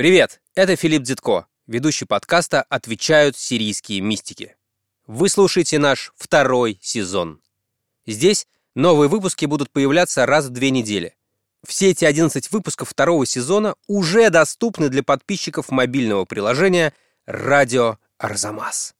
Привет, 0.00 0.40
это 0.54 0.76
Филипп 0.76 1.02
Дзитко, 1.02 1.46
ведущий 1.66 2.06
подкаста 2.06 2.62
«Отвечают 2.62 3.36
сирийские 3.36 4.00
мистики». 4.00 4.56
Вы 5.06 5.28
слушаете 5.28 5.78
наш 5.78 6.14
второй 6.16 6.78
сезон. 6.80 7.42
Здесь 8.06 8.46
новые 8.74 9.10
выпуски 9.10 9.44
будут 9.44 9.70
появляться 9.70 10.24
раз 10.24 10.46
в 10.46 10.52
две 10.52 10.70
недели. 10.70 11.16
Все 11.66 11.90
эти 11.90 12.06
11 12.06 12.50
выпусков 12.50 12.88
второго 12.88 13.26
сезона 13.26 13.74
уже 13.88 14.30
доступны 14.30 14.88
для 14.88 15.02
подписчиков 15.02 15.70
мобильного 15.70 16.24
приложения 16.24 16.94
«Радио 17.26 17.98
Арзамас». 18.16 18.94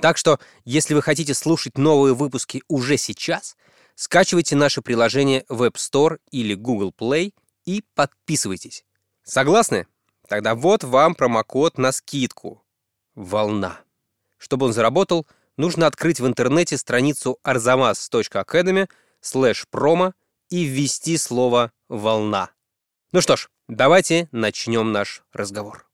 Так 0.00 0.16
что, 0.16 0.38
если 0.64 0.94
вы 0.94 1.02
хотите 1.02 1.34
слушать 1.34 1.76
новые 1.76 2.14
выпуски 2.14 2.62
уже 2.68 2.98
сейчас, 2.98 3.56
скачивайте 3.96 4.54
наше 4.54 4.80
приложение 4.80 5.44
в 5.48 5.64
App 5.64 5.74
Store 5.74 6.18
или 6.30 6.54
Google 6.54 6.94
Play 6.96 7.34
и 7.64 7.82
подписывайтесь. 7.96 8.84
Согласны? 9.24 9.88
Тогда 10.28 10.54
вот 10.54 10.84
вам 10.84 11.14
промокод 11.14 11.78
на 11.78 11.92
скидку. 11.92 12.62
Волна. 13.14 13.80
Чтобы 14.38 14.66
он 14.66 14.72
заработал, 14.72 15.26
нужно 15.56 15.86
открыть 15.86 16.20
в 16.20 16.26
интернете 16.26 16.76
страницу 16.76 17.38
arzamas.academy 17.44 18.88
slash 19.22 19.64
promo 19.72 20.12
и 20.50 20.64
ввести 20.64 21.16
слово 21.16 21.72
«волна». 21.88 22.50
Ну 23.12 23.20
что 23.20 23.36
ж, 23.36 23.48
давайте 23.68 24.28
начнем 24.32 24.92
наш 24.92 25.22
разговор. 25.32 25.88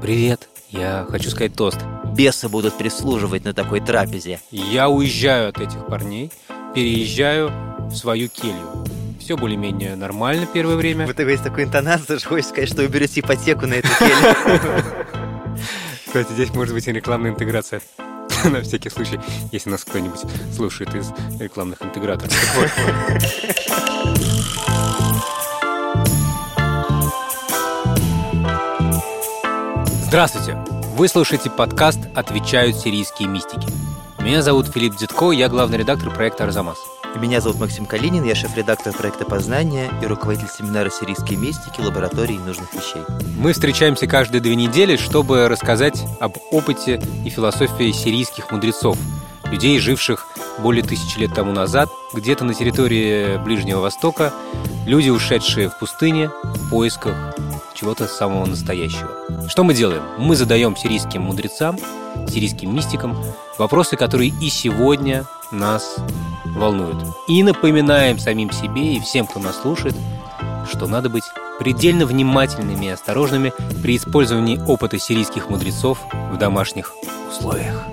Привет, 0.00 0.48
я 0.70 1.06
хочу 1.10 1.30
сказать 1.30 1.54
тост. 1.54 1.78
Бесы 2.16 2.48
будут 2.48 2.78
прислуживать 2.78 3.44
на 3.44 3.52
такой 3.52 3.80
трапезе. 3.80 4.40
Я 4.50 4.88
уезжаю 4.88 5.50
от 5.50 5.60
этих 5.60 5.86
парней, 5.86 6.32
переезжаю 6.74 7.50
в 7.88 7.94
свою 7.94 8.28
келью. 8.28 8.95
Все 9.26 9.36
более-менее 9.36 9.96
нормально 9.96 10.46
первое 10.46 10.76
время. 10.76 11.04
Вы 11.04 11.12
такой 11.12 11.32
есть 11.32 11.42
такой 11.42 11.64
интонация, 11.64 12.20
что 12.20 12.28
хочешь 12.28 12.46
сказать, 12.46 12.68
что 12.68 12.82
вы 12.82 12.86
берете 12.86 13.18
ипотеку 13.18 13.66
на 13.66 13.74
эту 13.74 13.88
келью. 13.98 14.14
Кстати, 16.06 16.30
здесь 16.30 16.54
может 16.54 16.72
быть 16.72 16.86
и 16.86 16.92
рекламная 16.92 17.32
интеграция. 17.32 17.80
На 18.44 18.60
всякий 18.60 18.88
случай, 18.88 19.18
если 19.50 19.68
нас 19.68 19.84
кто-нибудь 19.84 20.20
слушает 20.54 20.94
из 20.94 21.10
рекламных 21.40 21.82
интеграторов. 21.82 22.32
Здравствуйте! 30.04 30.56
Вы 30.94 31.08
слушаете 31.08 31.50
подкаст 31.50 31.98
«Отвечают 32.14 32.76
сирийские 32.76 33.26
мистики». 33.26 33.66
Меня 34.20 34.42
зовут 34.42 34.68
Филипп 34.68 34.94
Дзитко, 34.94 35.32
я 35.32 35.48
главный 35.48 35.78
редактор 35.78 36.14
проекта 36.14 36.44
«Арзамас». 36.44 36.78
Меня 37.18 37.40
зовут 37.40 37.58
Максим 37.58 37.86
Калинин, 37.86 38.24
я 38.24 38.34
шеф-редактор 38.34 38.92
проекта 38.92 39.24
«Познание» 39.24 39.90
и 40.02 40.06
руководитель 40.06 40.48
семинара 40.48 40.90
«Сирийские 40.90 41.38
мистики. 41.38 41.80
Лаборатории 41.80 42.36
нужных 42.36 42.74
вещей». 42.74 43.02
Мы 43.38 43.54
встречаемся 43.54 44.06
каждые 44.06 44.42
две 44.42 44.54
недели, 44.54 44.96
чтобы 44.96 45.48
рассказать 45.48 46.04
об 46.20 46.36
опыте 46.50 47.00
и 47.24 47.30
философии 47.30 47.90
сирийских 47.92 48.50
мудрецов, 48.50 48.98
людей, 49.50 49.78
живших 49.78 50.26
более 50.58 50.84
тысячи 50.84 51.18
лет 51.18 51.34
тому 51.34 51.52
назад, 51.52 51.88
где-то 52.12 52.44
на 52.44 52.52
территории 52.52 53.38
Ближнего 53.38 53.80
Востока, 53.80 54.32
люди, 54.86 55.08
ушедшие 55.08 55.70
в 55.70 55.78
пустыне 55.78 56.30
в 56.44 56.70
поисках 56.70 57.34
чего-то 57.74 58.08
самого 58.08 58.44
настоящего. 58.44 59.48
Что 59.48 59.64
мы 59.64 59.72
делаем? 59.72 60.02
Мы 60.18 60.36
задаем 60.36 60.76
сирийским 60.76 61.22
мудрецам, 61.22 61.78
сирийским 62.28 62.74
мистикам 62.74 63.16
вопросы, 63.58 63.96
которые 63.96 64.32
и 64.40 64.50
сегодня 64.50 65.24
нас 65.50 65.96
волнуют. 66.44 67.02
И 67.28 67.42
напоминаем 67.42 68.18
самим 68.18 68.50
себе 68.50 68.94
и 68.96 69.00
всем, 69.00 69.26
кто 69.26 69.40
нас 69.40 69.60
слушает, 69.60 69.94
что 70.70 70.86
надо 70.86 71.08
быть 71.08 71.24
предельно 71.58 72.06
внимательными 72.06 72.86
и 72.86 72.90
осторожными 72.90 73.52
при 73.82 73.96
использовании 73.96 74.58
опыта 74.66 74.98
сирийских 74.98 75.48
мудрецов 75.48 75.98
в 76.12 76.36
домашних 76.36 76.92
условиях. 77.28 77.86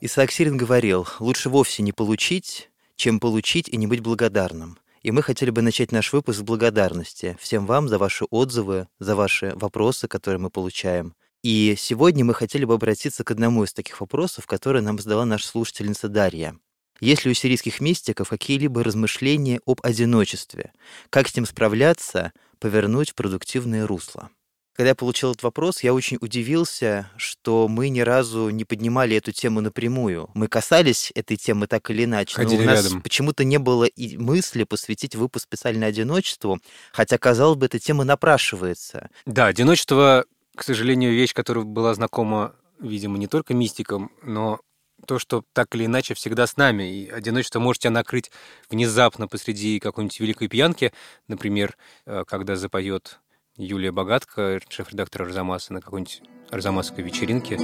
Исаак 0.00 0.32
Сирин 0.32 0.56
говорил, 0.56 1.06
лучше 1.20 1.48
вовсе 1.48 1.82
не 1.84 1.92
получить, 1.92 2.70
чем 2.96 3.20
получить 3.20 3.68
и 3.68 3.76
не 3.76 3.86
быть 3.86 4.00
благодарным. 4.00 4.78
И 5.02 5.10
мы 5.10 5.22
хотели 5.22 5.50
бы 5.50 5.62
начать 5.62 5.90
наш 5.90 6.12
выпуск 6.12 6.38
с 6.38 6.42
благодарности 6.42 7.36
всем 7.40 7.66
вам 7.66 7.88
за 7.88 7.98
ваши 7.98 8.24
отзывы, 8.30 8.86
за 9.00 9.16
ваши 9.16 9.52
вопросы, 9.56 10.06
которые 10.06 10.38
мы 10.38 10.50
получаем. 10.50 11.14
И 11.42 11.74
сегодня 11.76 12.24
мы 12.24 12.34
хотели 12.34 12.64
бы 12.64 12.74
обратиться 12.74 13.24
к 13.24 13.32
одному 13.32 13.64
из 13.64 13.72
таких 13.72 14.00
вопросов, 14.00 14.46
который 14.46 14.80
нам 14.80 15.00
задала 15.00 15.24
наша 15.24 15.48
слушательница 15.48 16.08
Дарья. 16.08 16.56
Есть 17.00 17.24
ли 17.24 17.32
у 17.32 17.34
сирийских 17.34 17.80
мистиков 17.80 18.28
какие-либо 18.28 18.84
размышления 18.84 19.60
об 19.66 19.80
одиночестве? 19.82 20.72
Как 21.10 21.26
с 21.26 21.34
ним 21.34 21.46
справляться, 21.46 22.32
повернуть 22.60 23.10
в 23.10 23.14
продуктивное 23.16 23.88
русло? 23.88 24.30
Когда 24.74 24.90
я 24.90 24.94
получил 24.94 25.32
этот 25.32 25.42
вопрос, 25.42 25.82
я 25.82 25.92
очень 25.92 26.16
удивился, 26.20 27.10
что 27.16 27.68
мы 27.68 27.90
ни 27.90 28.00
разу 28.00 28.48
не 28.48 28.64
поднимали 28.64 29.16
эту 29.16 29.30
тему 29.30 29.60
напрямую. 29.60 30.30
Мы 30.34 30.48
касались 30.48 31.12
этой 31.14 31.36
темы 31.36 31.66
так 31.66 31.90
или 31.90 32.04
иначе, 32.04 32.36
Ходили 32.36 32.64
но 32.64 32.64
у 32.64 32.74
нас 32.74 32.84
рядом. 32.84 33.02
почему-то 33.02 33.44
не 33.44 33.58
было 33.58 33.84
и 33.84 34.16
мысли 34.16 34.64
посвятить 34.64 35.14
выпуск 35.14 35.44
специально 35.44 35.86
одиночеству, 35.86 36.58
хотя, 36.92 37.18
казалось 37.18 37.58
бы, 37.58 37.66
эта 37.66 37.78
тема 37.78 38.04
напрашивается. 38.04 39.10
Да, 39.26 39.46
одиночество, 39.46 40.24
к 40.56 40.62
сожалению, 40.62 41.12
вещь, 41.12 41.34
которая 41.34 41.64
была 41.64 41.92
знакома, 41.94 42.54
видимо, 42.80 43.18
не 43.18 43.26
только 43.26 43.52
мистикам, 43.52 44.10
но 44.22 44.60
то, 45.06 45.18
что 45.18 45.44
так 45.52 45.74
или 45.74 45.84
иначе 45.84 46.14
всегда 46.14 46.46
с 46.46 46.56
нами. 46.56 46.84
И 46.84 47.10
одиночество 47.10 47.58
может 47.58 47.82
тебя 47.82 47.90
накрыть 47.90 48.30
внезапно 48.70 49.28
посреди 49.28 49.80
какой-нибудь 49.80 50.18
великой 50.20 50.48
пьянки, 50.48 50.92
например, 51.28 51.76
э, 52.06 52.24
когда 52.26 52.56
запоет 52.56 53.18
Юлия 53.58 53.92
Богатка, 53.92 54.60
шеф-редактор 54.70 55.22
Арзамаса, 55.22 55.74
на 55.74 55.82
какой-нибудь 55.82 56.22
арзамасской 56.50 57.04
вечеринке. 57.04 57.56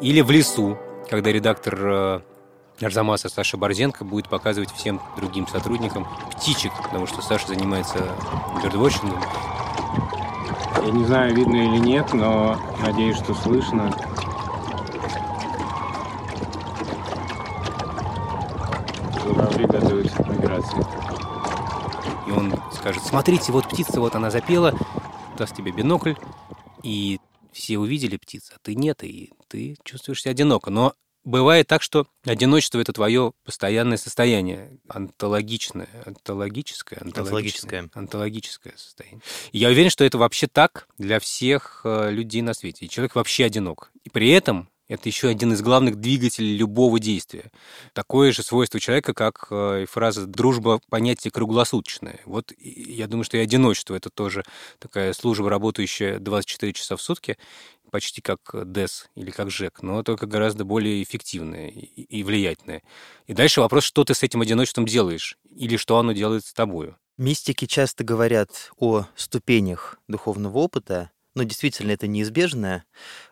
Или 0.00 0.22
в 0.22 0.30
лесу, 0.30 0.78
когда 1.10 1.30
редактор 1.30 1.78
э, 1.78 2.20
Арзамаса 2.80 3.28
Саша 3.28 3.58
Борзенко 3.58 4.06
будет 4.06 4.30
показывать 4.30 4.72
всем 4.72 5.02
другим 5.18 5.46
сотрудникам 5.46 6.08
птичек, 6.32 6.72
потому 6.82 7.06
что 7.06 7.20
Саша 7.20 7.48
занимается 7.48 8.16
бердвотчингом. 8.62 9.20
Я 10.86 10.90
не 10.90 11.04
знаю, 11.04 11.34
видно 11.34 11.56
или 11.56 11.76
нет, 11.76 12.14
но 12.14 12.58
надеюсь, 12.80 13.18
что 13.18 13.34
слышно. 13.34 13.94
Журавли 19.28 19.66
готовятся 19.66 20.22
к 20.22 20.28
миграции. 20.28 20.84
И 22.26 22.30
он 22.30 22.54
скажет, 22.72 23.02
смотрите, 23.02 23.52
вот 23.52 23.68
птица, 23.68 24.00
вот 24.00 24.14
она 24.14 24.30
запела, 24.30 24.72
даст 25.36 25.54
тебе 25.54 25.70
бинокль, 25.70 26.14
и 26.82 27.20
все 27.52 27.76
увидели 27.78 28.16
птицу, 28.16 28.54
а 28.56 28.58
ты 28.62 28.74
нет, 28.74 29.04
и 29.04 29.32
ты 29.48 29.76
чувствуешь 29.84 30.22
себя 30.22 30.30
одиноко. 30.30 30.70
Но 30.70 30.94
бывает 31.24 31.66
так, 31.66 31.82
что 31.82 32.06
одиночество— 32.24 32.78
это 32.80 32.94
твое 32.94 33.32
постоянное 33.44 33.98
состояние, 33.98 34.78
онтологичное, 34.88 35.88
онтологическое, 36.06 37.00
Онтологическое. 37.02 37.90
онтологическое 37.92 38.72
состояние. 38.76 39.20
И 39.52 39.58
я 39.58 39.68
уверен, 39.68 39.90
что 39.90 40.04
это 40.04 40.16
вообще 40.16 40.46
так 40.46 40.88
для 40.96 41.20
всех 41.20 41.82
э, 41.84 42.10
людей 42.10 42.40
на 42.40 42.54
свете. 42.54 42.86
И 42.86 42.88
человек 42.88 43.14
вообще 43.14 43.44
одинок. 43.44 43.90
И 44.04 44.08
при 44.08 44.30
этом 44.30 44.70
это 44.88 45.08
еще 45.08 45.28
один 45.28 45.52
из 45.52 45.62
главных 45.62 45.96
двигателей 45.96 46.56
любого 46.56 46.98
действия. 46.98 47.50
Такое 47.92 48.32
же 48.32 48.42
свойство 48.42 48.80
человека, 48.80 49.14
как 49.14 49.48
э, 49.50 49.82
и 49.82 49.86
фраза 49.86 50.26
«дружба– 50.26 50.80
понятие 50.88 51.30
круглосуточное». 51.30 52.20
Вот 52.24 52.52
я 52.58 53.06
думаю, 53.06 53.24
что 53.24 53.36
и 53.36 53.40
одиночество– 53.40 53.94
это 53.96 54.10
тоже 54.10 54.44
такая 54.78 55.12
служба, 55.12 55.50
работающая 55.50 56.18
24 56.18 56.72
часа 56.72 56.96
в 56.96 57.02
сутки, 57.02 57.36
почти 57.90 58.20
как 58.20 58.40
ДЭС 58.52 59.08
или 59.14 59.30
как 59.30 59.50
ЖЭК, 59.50 59.82
но 59.82 60.02
только 60.02 60.26
гораздо 60.26 60.64
более 60.64 61.02
эффективная 61.02 61.68
и 61.68 62.22
влиятельная. 62.22 62.82
И 63.26 63.34
дальше 63.34 63.60
вопрос, 63.60 63.84
что 63.84 64.04
ты 64.04 64.14
с 64.14 64.22
этим 64.22 64.40
одиночеством 64.40 64.86
делаешь, 64.86 65.38
или 65.54 65.76
что 65.76 65.98
оно 65.98 66.12
делает 66.12 66.44
с 66.44 66.52
тобою. 66.52 66.96
Мистики 67.16 67.66
часто 67.66 68.04
говорят 68.04 68.70
о 68.76 69.06
ступенях 69.16 69.98
духовного 70.06 70.58
опыта, 70.58 71.10
но 71.38 71.44
действительно 71.44 71.92
это 71.92 72.08
неизбежно, 72.08 72.84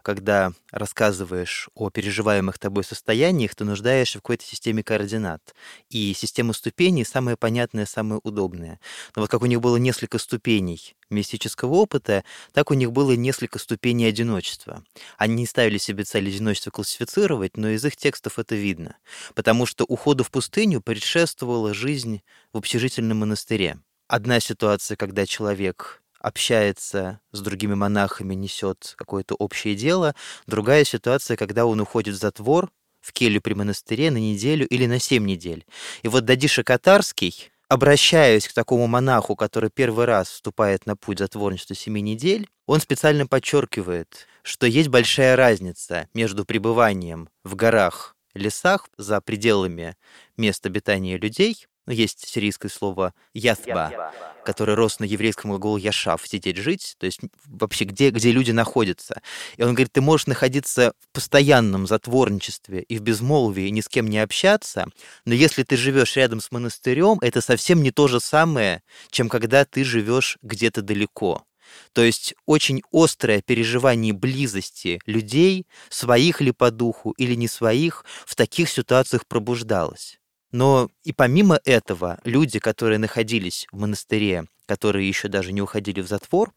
когда 0.02 0.52
рассказываешь 0.70 1.68
о 1.74 1.90
переживаемых 1.90 2.56
тобой 2.56 2.84
состояниях, 2.84 3.56
ты 3.56 3.64
нуждаешься 3.64 4.18
в 4.18 4.22
какой-то 4.22 4.44
системе 4.44 4.84
координат. 4.84 5.56
И 5.90 6.14
система 6.14 6.52
ступеней 6.52 7.04
самая 7.04 7.34
понятная, 7.34 7.84
самая 7.84 8.20
удобная. 8.22 8.78
Но 9.16 9.22
вот 9.22 9.30
как 9.30 9.42
у 9.42 9.46
них 9.46 9.60
было 9.60 9.76
несколько 9.76 10.18
ступеней 10.18 10.94
мистического 11.10 11.74
опыта, 11.74 12.22
так 12.52 12.70
у 12.70 12.74
них 12.74 12.92
было 12.92 13.16
несколько 13.16 13.58
ступеней 13.58 14.04
одиночества. 14.04 14.84
Они 15.18 15.34
не 15.34 15.46
ставили 15.46 15.78
себе 15.78 16.04
цель 16.04 16.28
одиночества 16.28 16.70
классифицировать, 16.70 17.56
но 17.56 17.70
из 17.70 17.84
их 17.84 17.96
текстов 17.96 18.38
это 18.38 18.54
видно. 18.54 18.98
Потому 19.34 19.66
что 19.66 19.84
уходу 19.84 20.22
в 20.22 20.30
пустыню 20.30 20.80
предшествовала 20.80 21.74
жизнь 21.74 22.22
в 22.52 22.58
общежительном 22.58 23.18
монастыре. 23.18 23.80
Одна 24.06 24.38
ситуация, 24.38 24.96
когда 24.96 25.26
человек 25.26 26.04
общается 26.26 27.20
с 27.30 27.40
другими 27.40 27.74
монахами, 27.74 28.34
несет 28.34 28.94
какое-то 28.96 29.36
общее 29.36 29.76
дело. 29.76 30.16
Другая 30.48 30.82
ситуация, 30.82 31.36
когда 31.36 31.66
он 31.66 31.78
уходит 31.80 32.16
в 32.16 32.18
затвор, 32.18 32.68
в 33.00 33.12
келью 33.12 33.40
при 33.40 33.54
монастыре 33.54 34.10
на 34.10 34.16
неделю 34.16 34.66
или 34.66 34.86
на 34.86 34.98
семь 34.98 35.24
недель. 35.24 35.64
И 36.02 36.08
вот 36.08 36.24
Дадиша 36.24 36.64
Катарский, 36.64 37.52
обращаясь 37.68 38.48
к 38.48 38.52
такому 38.52 38.88
монаху, 38.88 39.36
который 39.36 39.70
первый 39.72 40.06
раз 40.06 40.28
вступает 40.28 40.84
на 40.84 40.96
путь 40.96 41.20
затворничества 41.20 41.76
семи 41.76 42.00
недель, 42.00 42.48
он 42.66 42.80
специально 42.80 43.28
подчеркивает, 43.28 44.26
что 44.42 44.66
есть 44.66 44.88
большая 44.88 45.36
разница 45.36 46.08
между 46.12 46.44
пребыванием 46.44 47.28
в 47.44 47.54
горах, 47.54 48.16
лесах 48.34 48.88
за 48.98 49.20
пределами 49.20 49.96
мест 50.36 50.66
обитания 50.66 51.18
людей 51.18 51.68
есть 51.88 52.26
сирийское 52.28 52.70
слово 52.70 53.14
«ясба», 53.34 54.12
которое 54.44 54.76
рос 54.76 55.00
на 55.00 55.04
еврейском 55.04 55.50
глаголе 55.50 55.82
«яшав»— 55.82 56.22
«сидеть, 56.26 56.56
жить», 56.56 56.96
то 56.98 57.06
есть 57.06 57.20
вообще 57.44 57.84
где, 57.84 58.10
где 58.10 58.32
люди 58.32 58.50
находятся. 58.50 59.20
И 59.56 59.62
он 59.62 59.70
говорит, 59.70 59.92
ты 59.92 60.00
можешь 60.00 60.26
находиться 60.26 60.92
в 61.00 61.08
постоянном 61.12 61.86
затворничестве 61.86 62.82
и 62.82 62.98
в 62.98 63.02
безмолвии, 63.02 63.66
и 63.66 63.70
ни 63.70 63.80
с 63.80 63.88
кем 63.88 64.08
не 64.08 64.18
общаться, 64.18 64.86
но 65.24 65.34
если 65.34 65.62
ты 65.62 65.76
живешь 65.76 66.16
рядом 66.16 66.40
с 66.40 66.50
монастырем, 66.50 67.18
это 67.20 67.40
совсем 67.40 67.82
не 67.82 67.90
то 67.90 68.08
же 68.08 68.20
самое, 68.20 68.82
чем 69.10 69.28
когда 69.28 69.64
ты 69.64 69.84
живешь 69.84 70.38
где-то 70.42 70.82
далеко. 70.82 71.44
То 71.92 72.02
есть 72.02 72.34
очень 72.46 72.82
острое 72.92 73.42
переживание 73.42 74.12
близости 74.12 75.00
людей, 75.06 75.66
своих 75.88 76.40
ли 76.40 76.52
по 76.52 76.70
духу 76.70 77.12
или 77.12 77.34
не 77.34 77.48
своих, 77.48 78.04
в 78.24 78.34
таких 78.34 78.68
ситуациях 78.68 79.26
пробуждалось. 79.26 80.18
Но 80.56 80.88
и 81.04 81.12
помимо 81.12 81.60
этого, 81.66 82.18
люди, 82.24 82.58
которые 82.60 82.98
находились 82.98 83.66
в 83.72 83.78
монастыре, 83.78 84.46
которые 84.64 85.06
еще 85.06 85.28
даже 85.28 85.52
не 85.52 85.60
уходили 85.60 86.00
в 86.00 86.08
затвор, 86.08 86.54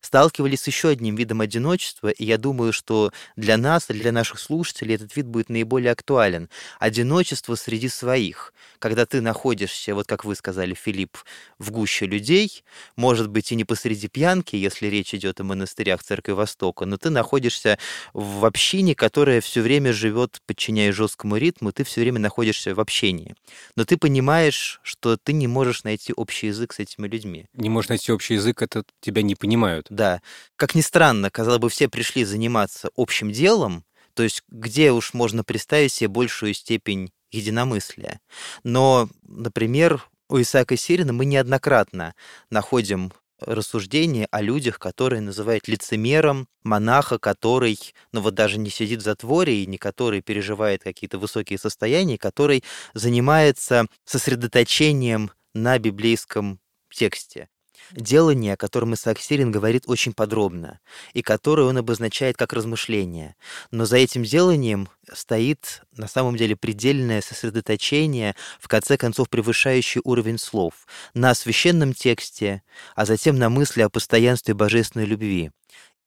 сталкивались 0.00 0.62
с 0.62 0.66
еще 0.66 0.88
одним 0.88 1.16
видом 1.16 1.40
одиночества, 1.40 2.08
и 2.08 2.24
я 2.24 2.38
думаю, 2.38 2.72
что 2.72 3.12
для 3.36 3.56
нас, 3.56 3.86
для 3.88 4.12
наших 4.12 4.38
слушателей 4.38 4.94
этот 4.94 5.14
вид 5.16 5.26
будет 5.26 5.48
наиболее 5.48 5.92
актуален. 5.92 6.48
Одиночество 6.78 7.54
среди 7.54 7.88
своих, 7.88 8.52
когда 8.78 9.06
ты 9.06 9.20
находишься, 9.20 9.94
вот 9.94 10.06
как 10.06 10.24
вы 10.24 10.34
сказали, 10.34 10.74
Филипп, 10.74 11.18
в 11.58 11.70
гуще 11.70 12.06
людей, 12.06 12.64
может 12.96 13.28
быть, 13.28 13.52
и 13.52 13.56
не 13.56 13.64
посреди 13.64 14.08
пьянки, 14.08 14.56
если 14.56 14.86
речь 14.86 15.14
идет 15.14 15.40
о 15.40 15.44
монастырях 15.44 16.02
Церкви 16.02 16.32
Востока, 16.32 16.86
но 16.86 16.96
ты 16.96 17.10
находишься 17.10 17.78
в 18.12 18.44
общине, 18.44 18.94
которая 18.94 19.40
все 19.40 19.60
время 19.60 19.92
живет, 19.92 20.40
подчиняясь 20.46 20.94
жесткому 20.94 21.36
ритму, 21.36 21.72
ты 21.72 21.84
все 21.84 22.00
время 22.00 22.20
находишься 22.20 22.74
в 22.74 22.80
общении. 22.80 23.34
Но 23.74 23.84
ты 23.84 23.96
понимаешь, 23.96 24.80
что 24.82 25.16
ты 25.16 25.32
не 25.32 25.46
можешь 25.46 25.84
найти 25.84 26.12
общий 26.14 26.48
язык 26.48 26.72
с 26.72 26.78
этими 26.78 27.08
людьми. 27.08 27.46
Не 27.54 27.68
можешь 27.68 27.88
найти 27.88 28.12
общий 28.12 28.34
язык, 28.34 28.62
это 28.62 28.84
тебя 29.00 29.22
не 29.22 29.34
понимают. 29.34 29.87
Да. 29.88 30.22
Как 30.56 30.74
ни 30.74 30.80
странно, 30.80 31.30
казалось 31.30 31.60
бы, 31.60 31.68
все 31.68 31.88
пришли 31.88 32.24
заниматься 32.24 32.90
общим 32.96 33.32
делом, 33.32 33.84
то 34.14 34.22
есть 34.22 34.42
где 34.48 34.92
уж 34.92 35.14
можно 35.14 35.44
представить 35.44 35.92
себе 35.92 36.08
большую 36.08 36.54
степень 36.54 37.12
единомыслия. 37.30 38.20
Но, 38.64 39.08
например, 39.22 40.04
у 40.28 40.40
Исаака 40.40 40.76
Сирина 40.76 41.12
мы 41.12 41.24
неоднократно 41.24 42.14
находим 42.50 43.12
рассуждения 43.40 44.26
о 44.30 44.42
людях, 44.42 44.78
которые 44.78 45.20
называют 45.20 45.68
лицемером, 45.68 46.48
монаха, 46.64 47.18
который, 47.18 47.78
ну 48.12 48.20
вот 48.20 48.34
даже 48.34 48.58
не 48.58 48.70
сидит 48.70 49.00
в 49.00 49.04
затворе 49.04 49.62
и 49.62 49.66
не 49.66 49.78
который 49.78 50.22
переживает 50.22 50.82
какие-то 50.82 51.18
высокие 51.18 51.58
состояния, 51.58 52.18
который 52.18 52.64
занимается 52.94 53.86
сосредоточением 54.04 55.30
на 55.54 55.78
библейском 55.78 56.58
тексте 56.90 57.48
делание, 57.92 58.54
о 58.54 58.56
котором 58.56 58.94
Исаак 58.94 59.18
Сирин 59.18 59.50
говорит 59.50 59.84
очень 59.86 60.12
подробно, 60.12 60.80
и 61.12 61.22
которое 61.22 61.64
он 61.64 61.78
обозначает 61.78 62.36
как 62.36 62.52
размышление. 62.52 63.36
Но 63.70 63.84
за 63.84 63.96
этим 63.96 64.24
деланием 64.24 64.88
стоит 65.12 65.82
на 65.96 66.08
самом 66.08 66.36
деле 66.36 66.56
предельное 66.56 67.20
сосредоточение, 67.20 68.34
в 68.60 68.68
конце 68.68 68.96
концов 68.96 69.28
превышающий 69.28 70.00
уровень 70.04 70.38
слов, 70.38 70.86
на 71.14 71.34
священном 71.34 71.94
тексте, 71.94 72.62
а 72.94 73.04
затем 73.04 73.38
на 73.38 73.48
мысли 73.48 73.82
о 73.82 73.90
постоянстве 73.90 74.54
божественной 74.54 75.06
любви. 75.06 75.50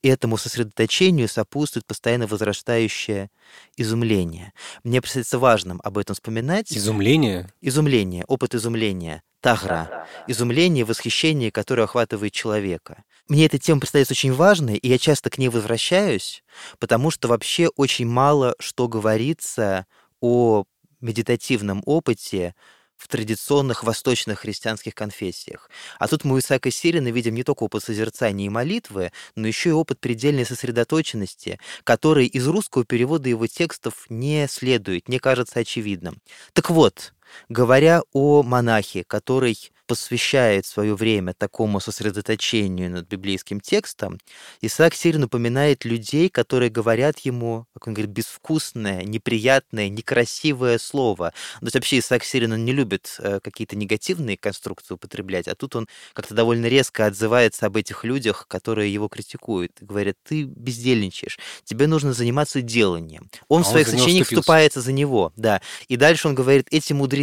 И 0.02 0.08
этому 0.08 0.38
сосредоточению 0.38 1.28
сопутствует 1.28 1.86
постоянно 1.86 2.26
возрастающее 2.26 3.30
изумление. 3.78 4.54
Мне 4.84 5.00
представляется 5.00 5.38
важным 5.38 5.80
об 5.84 5.98
этом 5.98 6.16
вспоминать. 6.16 6.72
Изумление? 6.76 7.52
Изумление, 7.62 8.26
опыт 8.28 8.56
изумления. 8.56 9.22
Тагра. 9.42 10.08
Изумление, 10.28 10.86
восхищение, 10.86 11.52
которое 11.52 11.84
охватывает 11.84 12.32
человека. 12.32 13.04
Мне 13.28 13.46
эта 13.46 13.58
тема 13.58 13.80
представляется 13.80 14.14
очень 14.14 14.34
важной, 14.34 14.78
и 14.78 14.88
я 14.88 14.98
часто 14.98 15.30
к 15.30 15.38
ней 15.38 15.50
возвращаюсь, 15.50 16.44
потому 16.80 17.12
что 17.12 17.28
вообще 17.28 17.70
очень 17.76 18.08
мало 18.08 18.56
что 18.60 18.88
говорится 18.88 19.86
о 20.20 20.66
медитативном 21.00 21.82
опыте 21.86 22.56
в 23.02 23.08
традиционных 23.08 23.84
восточных 23.84 24.40
христианских 24.40 24.94
конфессиях. 24.94 25.72
А 25.98 26.08
тут 26.08 26.24
мы 26.24 26.36
у 26.36 26.40
Исаака 26.40 26.70
Сирина 26.70 27.08
видим 27.08 27.34
не 27.34 27.44
только 27.44 27.64
опыт 27.64 27.84
созерцания 27.84 28.46
и 28.46 28.50
молитвы, 28.50 29.12
но 29.36 29.48
еще 29.48 29.70
и 29.70 29.74
опыт 29.74 30.00
предельной 30.00 30.46
сосредоточенности, 30.46 31.60
который 31.84 32.28
из 32.28 32.48
русского 32.48 32.86
перевода 32.86 33.28
его 33.28 33.48
текстов 33.48 34.06
не 34.10 34.48
следует, 34.48 35.10
не 35.10 35.18
кажется 35.18 35.60
очевидным. 35.60 36.22
Так 36.54 36.70
вот, 36.70 37.14
говоря 37.50 38.02
о 38.14 38.44
монахе, 38.44 39.04
который 39.04 39.58
посвящает 39.92 40.66
свое 40.66 40.96
время 40.96 41.34
такому 41.34 41.82
сосредоточению 41.82 42.90
над 42.90 43.10
библейским 43.10 43.60
текстом, 43.60 44.20
Исаак 44.62 44.94
Сирин 44.96 45.26
упоминает 45.26 45.84
людей, 45.84 46.30
которые 46.30 46.70
говорят 46.70 47.20
ему, 47.20 47.66
как 47.74 47.88
он 47.88 47.94
говорит, 47.96 48.12
безвкусное, 48.12 49.04
неприятное, 49.04 49.90
некрасивое 49.90 50.78
слово. 50.78 51.34
То 51.60 51.66
есть 51.66 51.76
вообще 51.76 52.00
Исаак 52.00 52.24
Сирин, 52.24 52.54
он 52.54 52.64
не 52.64 52.72
любит 52.72 53.18
э, 53.20 53.42
какие-то 53.44 53.76
негативные 53.76 54.38
конструкции 54.38 54.94
употреблять, 54.94 55.50
а 55.50 55.56
тут 55.56 55.76
он 55.76 55.90
как-то 56.14 56.34
довольно 56.36 56.68
резко 56.68 57.06
отзывается 57.06 57.66
об 57.66 57.76
этих 57.76 58.06
людях, 58.06 58.46
которые 58.48 58.94
его 58.94 59.10
критикуют. 59.10 59.74
Говорят, 59.82 60.16
ты 60.24 60.44
бездельничаешь, 60.44 61.38
тебе 61.66 61.88
нужно 61.88 62.14
заниматься 62.14 62.62
деланием. 62.62 63.30
Он 63.50 63.60
а 63.60 63.64
в 63.66 63.68
своих 63.68 63.90
сочинениях 63.90 64.28
вступается 64.28 64.80
за 64.80 64.94
него, 64.94 65.34
да. 65.36 65.62
И 65.90 65.98
дальше 65.98 66.30
он 66.30 66.36
говорит, 66.36 66.68
эти 66.72 66.94
мудрецы, 66.94 67.21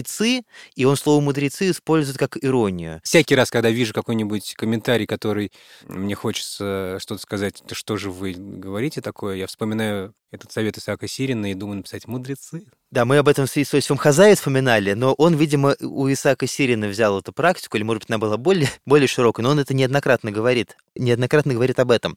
и 0.75 0.85
он 0.85 0.97
слово 0.97 1.21
мудрецы 1.21 1.71
использует 1.71 2.19
как 2.19 2.37
иронию. 2.43 3.01
Всякий 3.05 3.35
раз, 3.35 3.51
когда 3.51 3.71
вижу 3.71 3.93
какой-нибудь 3.93 4.55
комментарий, 4.55 5.07
который 5.07 5.53
мне 5.87 6.15
хочется 6.15 6.99
что-то 7.01 7.21
сказать, 7.21 7.63
что 7.73 7.97
же 7.97 8.11
вы 8.11 8.35
говорите 8.37 9.01
такое, 9.01 9.37
я 9.37 9.47
вспоминаю 9.47 10.15
этот 10.31 10.53
совет 10.53 10.77
Исаака 10.77 11.09
Сирина 11.09 11.51
и 11.51 11.55
думаю 11.55 11.79
написать 11.79 12.07
«мудрецы». 12.07 12.67
Да, 12.91 13.05
мы 13.05 13.19
об 13.19 13.29
этом 13.29 13.47
с 13.47 13.57
Иисусом 13.59 13.99
Хазае 13.99 14.35
вспоминали, 14.35 14.95
но 14.95 15.13
он, 15.13 15.35
видимо, 15.35 15.77
у 15.81 16.11
Исаака 16.11 16.47
Сирина 16.47 16.89
взял 16.89 17.19
эту 17.19 17.35
практику, 17.35 17.77
или, 17.77 17.85
может 17.85 18.03
быть, 18.03 18.11
она 18.11 18.19
была 18.19 18.39
более, 18.39 18.69
более 18.87 19.09
широкой, 19.09 19.43
но 19.43 19.51
он 19.51 19.59
это 19.59 19.75
неоднократно 19.75 20.31
говорит, 20.31 20.77
неоднократно 20.95 21.53
говорит 21.53 21.79
об 21.81 21.91
этом. 21.91 22.17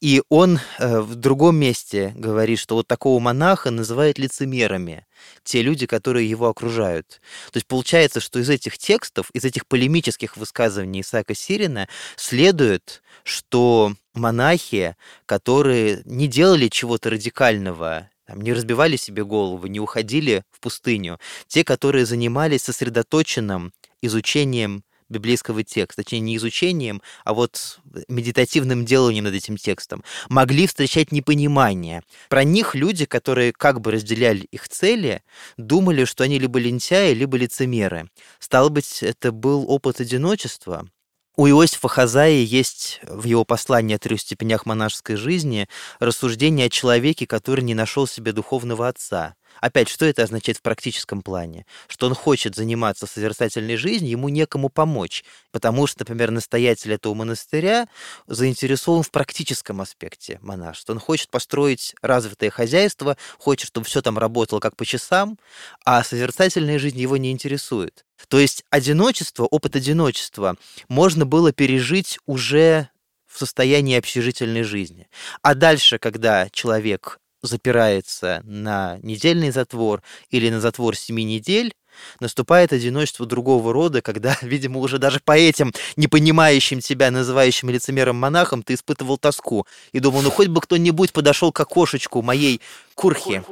И 0.00 0.22
он 0.28 0.60
э, 0.78 1.00
в 1.00 1.16
другом 1.16 1.56
месте 1.56 2.12
говорит, 2.16 2.60
что 2.60 2.76
вот 2.76 2.86
такого 2.86 3.18
монаха 3.20 3.70
называют 3.70 4.18
лицемерами, 4.18 5.06
те 5.42 5.62
люди, 5.62 5.86
которые 5.86 6.30
его 6.30 6.48
окружают. 6.48 7.20
То 7.50 7.56
есть 7.56 7.66
получается, 7.66 8.20
что 8.20 8.38
из 8.38 8.48
этих 8.48 8.78
текстов, 8.78 9.28
из 9.32 9.44
этих 9.44 9.66
полемических 9.66 10.36
высказываний 10.36 11.00
Исаака 11.00 11.34
Сирина 11.34 11.88
следует, 12.16 13.02
что 13.24 13.94
монахи, 14.14 14.96
которые 15.26 16.02
не 16.04 16.26
делали 16.28 16.68
чего-то 16.68 17.10
радикального, 17.10 18.10
там, 18.26 18.40
не 18.40 18.52
разбивали 18.52 18.96
себе 18.96 19.24
голову, 19.24 19.66
не 19.66 19.80
уходили 19.80 20.44
в 20.50 20.60
пустыню, 20.60 21.18
те, 21.48 21.64
которые 21.64 22.06
занимались 22.06 22.62
сосредоточенным 22.62 23.72
изучением 24.00 24.84
библейского 25.12 25.62
текста, 25.62 26.02
точнее 26.02 26.20
не 26.20 26.36
изучением, 26.36 27.02
а 27.24 27.34
вот 27.34 27.80
медитативным 28.08 28.84
деланием 28.84 29.24
над 29.24 29.34
этим 29.34 29.56
текстом, 29.56 30.02
могли 30.28 30.66
встречать 30.66 31.12
непонимание. 31.12 32.02
Про 32.28 32.44
них 32.44 32.74
люди, 32.74 33.04
которые 33.04 33.52
как 33.52 33.80
бы 33.80 33.92
разделяли 33.92 34.48
их 34.50 34.68
цели, 34.68 35.22
думали, 35.56 36.04
что 36.04 36.24
они 36.24 36.38
либо 36.38 36.58
лентяи, 36.58 37.12
либо 37.12 37.36
лицемеры. 37.36 38.08
Стало 38.38 38.70
быть, 38.70 39.02
это 39.02 39.30
был 39.30 39.70
опыт 39.70 40.00
одиночества, 40.00 40.88
у 41.36 41.46
Иосифа 41.48 41.88
Хазаи 41.88 42.44
есть 42.44 43.00
в 43.04 43.24
его 43.24 43.44
послании 43.44 43.96
о 43.96 43.98
трех 43.98 44.20
степенях 44.20 44.66
монашеской 44.66 45.16
жизни 45.16 45.66
рассуждение 45.98 46.66
о 46.66 46.70
человеке, 46.70 47.26
который 47.26 47.64
не 47.64 47.74
нашел 47.74 48.06
себе 48.06 48.32
духовного 48.32 48.86
отца. 48.88 49.34
Опять, 49.60 49.88
что 49.88 50.04
это 50.04 50.22
означает 50.22 50.58
в 50.58 50.62
практическом 50.62 51.22
плане? 51.22 51.66
Что 51.88 52.06
он 52.06 52.14
хочет 52.14 52.54
заниматься 52.54 53.06
созерцательной 53.06 53.76
жизнью, 53.76 54.10
ему 54.12 54.28
некому 54.28 54.68
помочь, 54.68 55.24
потому 55.50 55.86
что, 55.86 56.00
например, 56.00 56.30
настоятель 56.30 56.92
этого 56.92 57.14
монастыря 57.14 57.88
заинтересован 58.26 59.02
в 59.02 59.10
практическом 59.10 59.80
аспекте 59.80 60.38
монашества. 60.42 60.92
Он 60.92 60.98
хочет 60.98 61.30
построить 61.30 61.94
развитое 62.02 62.50
хозяйство, 62.50 63.16
хочет, 63.38 63.68
чтобы 63.68 63.86
все 63.86 64.02
там 64.02 64.18
работало 64.18 64.60
как 64.60 64.76
по 64.76 64.84
часам, 64.84 65.38
а 65.84 66.02
созерцательная 66.02 66.78
жизнь 66.78 66.98
его 66.98 67.16
не 67.16 67.30
интересует. 67.30 68.04
То 68.28 68.38
есть 68.38 68.64
одиночество, 68.70 69.44
опыт 69.44 69.76
одиночества 69.76 70.56
можно 70.88 71.26
было 71.26 71.52
пережить 71.52 72.18
уже 72.26 72.88
в 73.26 73.38
состоянии 73.38 73.96
общежительной 73.96 74.62
жизни. 74.62 75.08
А 75.40 75.54
дальше, 75.54 75.98
когда 75.98 76.48
человек 76.50 77.18
запирается 77.42 78.40
на 78.44 78.98
недельный 79.02 79.50
затвор 79.50 80.02
или 80.30 80.48
на 80.48 80.60
затвор 80.60 80.96
семи 80.96 81.24
недель, 81.24 81.74
наступает 82.20 82.72
одиночество 82.72 83.26
другого 83.26 83.72
рода, 83.72 84.00
когда, 84.02 84.36
видимо, 84.42 84.80
уже 84.80 84.98
даже 84.98 85.20
по 85.20 85.36
этим 85.36 85.72
непонимающим 85.96 86.80
тебя, 86.80 87.10
называющим 87.10 87.70
лицемером 87.70 88.16
монахом, 88.16 88.62
ты 88.62 88.74
испытывал 88.74 89.18
тоску 89.18 89.66
и 89.92 89.98
думал, 89.98 90.22
ну 90.22 90.30
хоть 90.30 90.48
бы 90.48 90.60
кто-нибудь 90.60 91.12
подошел 91.12 91.52
к 91.52 91.60
окошечку 91.60 92.22
моей 92.22 92.60
курхи. 92.94 93.42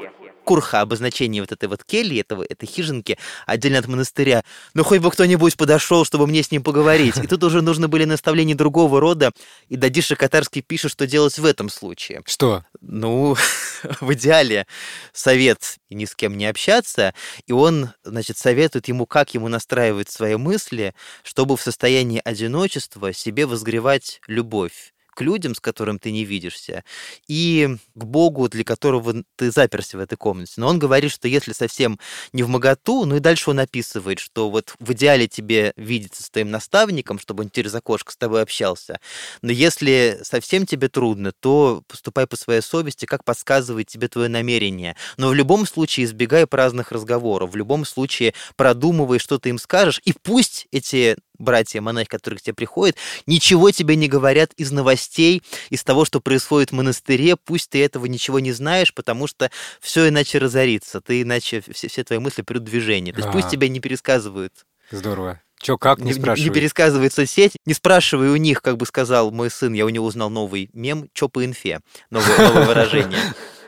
Курха, 0.51 0.81
обозначение 0.81 1.43
вот 1.43 1.53
этой 1.53 1.69
вот 1.69 1.85
кельи, 1.85 2.19
этого, 2.19 2.43
этой 2.43 2.67
хижинки, 2.67 3.17
отдельно 3.47 3.79
от 3.79 3.87
монастыря. 3.87 4.43
Ну, 4.75 4.83
хоть 4.83 4.99
бы 4.99 5.09
кто-нибудь 5.09 5.57
подошел, 5.57 6.05
чтобы 6.05 6.27
мне 6.27 6.43
с 6.43 6.51
ним 6.51 6.65
поговорить. 6.65 7.19
И 7.19 7.29
тут 7.29 7.45
уже 7.45 7.63
нужны 7.63 7.87
были 7.87 8.05
наставления 8.05 8.57
другого 8.57 8.99
рода, 8.99 9.31
и 9.69 9.77
Дадиша 9.77 10.17
Катарский 10.17 10.61
пишет, 10.61 10.91
что 10.91 11.07
делать 11.07 11.39
в 11.39 11.45
этом 11.45 11.69
случае. 11.69 12.23
Что? 12.27 12.65
Ну, 12.81 13.37
в 14.01 14.13
идеале 14.15 14.67
совет 15.13 15.77
ни 15.89 16.05
с 16.05 16.17
кем 16.17 16.37
не 16.37 16.47
общаться, 16.47 17.15
и 17.47 17.53
он, 17.53 17.91
значит, 18.03 18.37
советует 18.37 18.89
ему, 18.89 19.07
как 19.07 19.35
ему 19.35 19.47
настраивать 19.47 20.11
свои 20.11 20.35
мысли, 20.35 20.97
чтобы 21.23 21.57
в 21.57 21.63
состоянии 21.63 22.21
одиночества 22.25 23.13
себе 23.13 23.47
возгревать 23.47 24.21
любовь 24.27 24.93
людям, 25.21 25.55
с 25.55 25.61
которым 25.61 25.99
ты 25.99 26.11
не 26.11 26.25
видишься, 26.25 26.85
и 27.27 27.77
к 27.95 28.05
Богу, 28.05 28.49
для 28.49 28.65
которого 28.65 29.23
ты 29.37 29.51
заперся 29.51 29.99
в 29.99 30.01
этой 30.01 30.17
комнате. 30.17 30.55
Но 30.57 30.69
он 30.69 30.79
говорит, 30.79 31.13
что 31.13 31.29
если 31.29 31.53
совсем 31.53 31.99
не 32.33 32.43
в 32.43 32.49
моготу, 32.49 33.05
ну 33.05 33.17
и 33.17 33.21
дальше 33.21 33.51
он 33.51 33.61
описывает, 33.61 34.19
что 34.19 34.51
вот 34.51 34.75
в 34.79 34.93
идеале 34.93 35.29
тебе 35.29 35.73
видеться 35.77 36.23
с 36.23 36.31
твоим 36.31 36.51
наставником, 36.51 37.19
чтобы 37.19 37.45
он 37.45 37.51
через 37.51 37.75
окошко 37.75 38.13
с 38.13 38.17
тобой 38.17 38.43
общался. 38.43 39.01
Но 39.43 39.53
если 39.53 40.21
совсем 40.23 40.67
тебе 40.67 40.89
трудно, 40.89 41.33
то 41.33 41.83
поступай 41.89 42.27
по 42.27 42.37
своей 42.37 42.63
совести, 42.63 43.07
как 43.07 43.25
подсказывает 43.25 43.89
тебе 43.89 44.09
твое 44.09 44.29
намерение. 44.29 44.97
Но 45.17 45.29
в 45.29 45.35
любом 45.35 45.67
случае 45.67 46.07
избегай 46.07 46.47
праздных 46.47 46.93
разговоров, 46.93 47.51
в 47.51 47.57
любом 47.57 47.85
случае 47.85 48.35
продумывай, 48.57 49.19
что 49.19 49.39
ты 49.39 49.51
им 49.51 49.59
скажешь, 49.59 50.01
и 50.05 50.13
пусть 50.13 50.67
эти 50.71 51.17
братья-монахи, 51.41 52.09
которые 52.09 52.39
к 52.39 52.43
тебе 52.43 52.55
приходят, 52.55 52.97
ничего 53.27 53.71
тебе 53.71 53.97
не 53.97 54.09
говорят 54.09 54.53
из 54.57 54.71
новостей, 54.71 55.43
из 55.71 55.83
того, 55.83 56.05
что 56.05 56.21
происходит 56.21 56.71
в 56.71 56.75
монастыре, 56.75 57.37
пусть 57.37 57.71
ты 57.71 57.85
этого 57.85 58.07
ничего 58.07 58.39
не 58.39 58.53
знаешь, 58.53 58.95
потому 58.95 59.27
что 59.27 59.51
все 59.81 60.09
иначе 60.09 60.39
разорится, 60.39 61.01
ты 61.01 61.23
иначе 61.23 61.63
все, 61.73 61.89
все 61.89 62.05
твои 62.05 62.19
мысли 62.19 62.43
придут 62.43 62.69
в 62.69 62.71
движение. 62.71 63.13
То 63.13 63.21
есть 63.21 63.33
пусть 63.33 63.49
тебя 63.49 63.69
не 63.69 63.81
пересказывают. 63.81 64.53
Здорово. 64.91 65.41
Че, 65.61 65.77
как, 65.77 65.99
не, 65.99 66.07
не 66.07 66.13
спрашивай. 66.15 66.49
Не 66.49 66.55
пересказывает 66.55 67.13
соцсеть, 67.13 67.53
не 67.67 67.75
спрашивай 67.75 68.29
у 68.31 68.37
них, 68.37 68.63
как 68.63 68.79
бы 68.79 68.87
сказал 68.87 69.31
мой 69.31 69.51
сын, 69.51 69.75
я 69.75 69.85
у 69.85 69.91
него 69.91 70.07
узнал 70.07 70.31
новый 70.31 70.71
мем, 70.73 71.09
чё 71.13 71.29
по 71.29 71.45
инфе, 71.45 71.81
новое, 72.09 72.39
новое 72.39 72.67
выражение. 72.67 73.19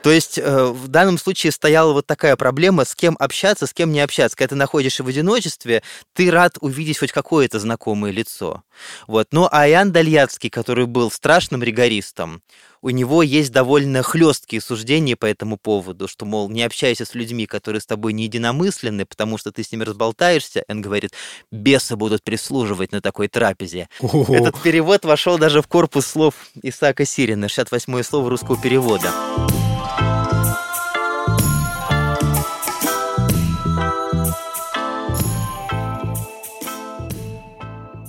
То 0.03 0.11
есть 0.11 0.37
э, 0.37 0.65
в 0.65 0.89
данном 0.89 1.17
случае 1.17 1.53
стояла 1.53 1.93
вот 1.93 2.05
такая 2.05 2.35
проблема, 2.35 2.83
с 2.83 2.93
кем 2.93 3.15
общаться, 3.19 3.65
с 3.65 3.73
кем 3.73 3.91
не 3.91 4.01
общаться. 4.01 4.35
Когда 4.35 4.49
ты 4.49 4.55
находишься 4.55 5.01
в 5.01 5.07
одиночестве, 5.07 5.81
ты 6.13 6.29
рад 6.29 6.57
увидеть 6.59 6.99
хоть 6.99 7.13
какое-то 7.13 7.59
знакомое 7.59 8.11
лицо. 8.11 8.63
Вот. 9.07 9.29
Но 9.31 9.47
Аян 9.49 9.93
Дальяцкий, 9.93 10.49
который 10.49 10.87
был 10.87 11.09
страшным 11.09 11.63
ригористом, 11.63 12.41
у 12.81 12.89
него 12.89 13.23
есть 13.23 13.53
довольно 13.53 14.03
хлесткие 14.03 14.61
суждения 14.61 15.15
по 15.15 15.25
этому 15.25 15.55
поводу, 15.55 16.09
что, 16.09 16.25
мол, 16.25 16.49
не 16.49 16.63
общайся 16.63 17.05
с 17.05 17.15
людьми, 17.15 17.45
которые 17.45 17.79
с 17.79 17.85
тобой 17.85 18.11
не 18.11 18.25
единомысленны, 18.25 19.05
потому 19.05 19.37
что 19.37 19.53
ты 19.53 19.63
с 19.63 19.71
ними 19.71 19.85
разболтаешься. 19.85 20.65
Он 20.67 20.81
говорит, 20.81 21.13
бесы 21.49 21.95
будут 21.95 22.23
прислуживать 22.23 22.91
на 22.91 22.99
такой 22.99 23.29
трапезе. 23.29 23.87
О-о-о. 24.01 24.35
Этот 24.35 24.61
перевод 24.61 25.05
вошел 25.05 25.37
даже 25.37 25.61
в 25.61 25.67
корпус 25.67 26.05
слов 26.05 26.33
Исаака 26.61 27.05
Сирина, 27.05 27.45
68-е 27.45 28.03
слово 28.03 28.29
русского 28.29 28.61
перевода. 28.61 29.09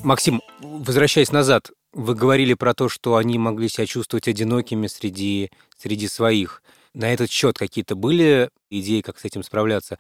Максим, 0.05 0.43
возвращаясь 0.61 1.33
назад, 1.33 1.71
вы 1.95 2.15
говорили 2.15 2.53
про 2.53 2.75
то, 2.75 2.91
что 2.91 3.17
они 3.17 3.39
могли 3.39 3.71
себя 3.71 3.87
чувствовать 3.87 4.29
одинокими 4.29 4.87
среди, 4.87 5.51
среди 5.79 6.09
своих. 6.09 6.63
На 6.93 7.11
этот 7.15 7.31
счет 7.31 7.57
какие-то 7.57 7.95
были 7.95 8.51
идеи, 8.69 9.01
как 9.01 9.19
с 9.19 9.25
этим 9.25 9.43
справляться, 9.43 9.99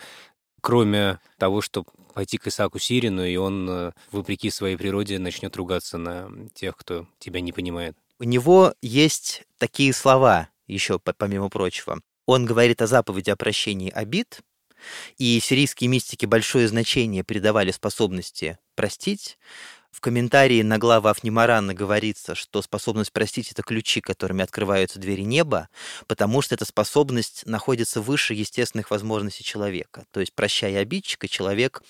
кроме 0.60 1.20
того, 1.38 1.62
что 1.62 1.86
пойти 2.12 2.36
к 2.36 2.46
Исааку 2.46 2.78
Сирину, 2.78 3.24
и 3.24 3.36
он, 3.36 3.66
э, 3.70 3.92
вопреки 4.12 4.50
своей 4.50 4.76
природе, 4.76 5.18
начнет 5.18 5.56
ругаться 5.56 5.96
на 5.96 6.30
тех, 6.52 6.76
кто 6.76 7.06
тебя 7.18 7.40
не 7.40 7.52
понимает? 7.52 7.96
У 8.18 8.24
него 8.24 8.74
есть 8.82 9.44
такие 9.56 9.94
слова, 9.94 10.50
еще 10.66 10.98
помимо 10.98 11.48
прочего. 11.48 12.00
Он 12.26 12.44
говорит 12.44 12.82
о 12.82 12.86
заповеди 12.86 13.30
о 13.30 13.36
прощении 13.36 13.90
обид, 13.90 14.42
и 15.16 15.40
сирийские 15.40 15.88
мистики 15.88 16.26
большое 16.26 16.68
значение 16.68 17.24
придавали 17.24 17.70
способности 17.70 18.58
простить. 18.74 19.38
В 19.94 20.00
комментарии 20.00 20.60
на 20.62 20.78
глава 20.78 21.12
Афнимарана 21.12 21.72
говорится, 21.72 22.34
что 22.34 22.62
способность 22.62 23.12
простить— 23.12 23.50
это 23.52 23.62
ключи, 23.62 24.00
которыми 24.00 24.42
открываются 24.42 24.98
двери 24.98 25.22
неба, 25.22 25.68
потому 26.08 26.42
что 26.42 26.56
эта 26.56 26.64
способность 26.64 27.46
находится 27.46 28.00
выше 28.00 28.34
естественных 28.34 28.90
возможностей 28.90 29.44
человека. 29.44 30.04
То 30.10 30.18
есть, 30.18 30.32
прощая 30.34 30.80
обидчика, 30.80 31.28
человек 31.28 31.80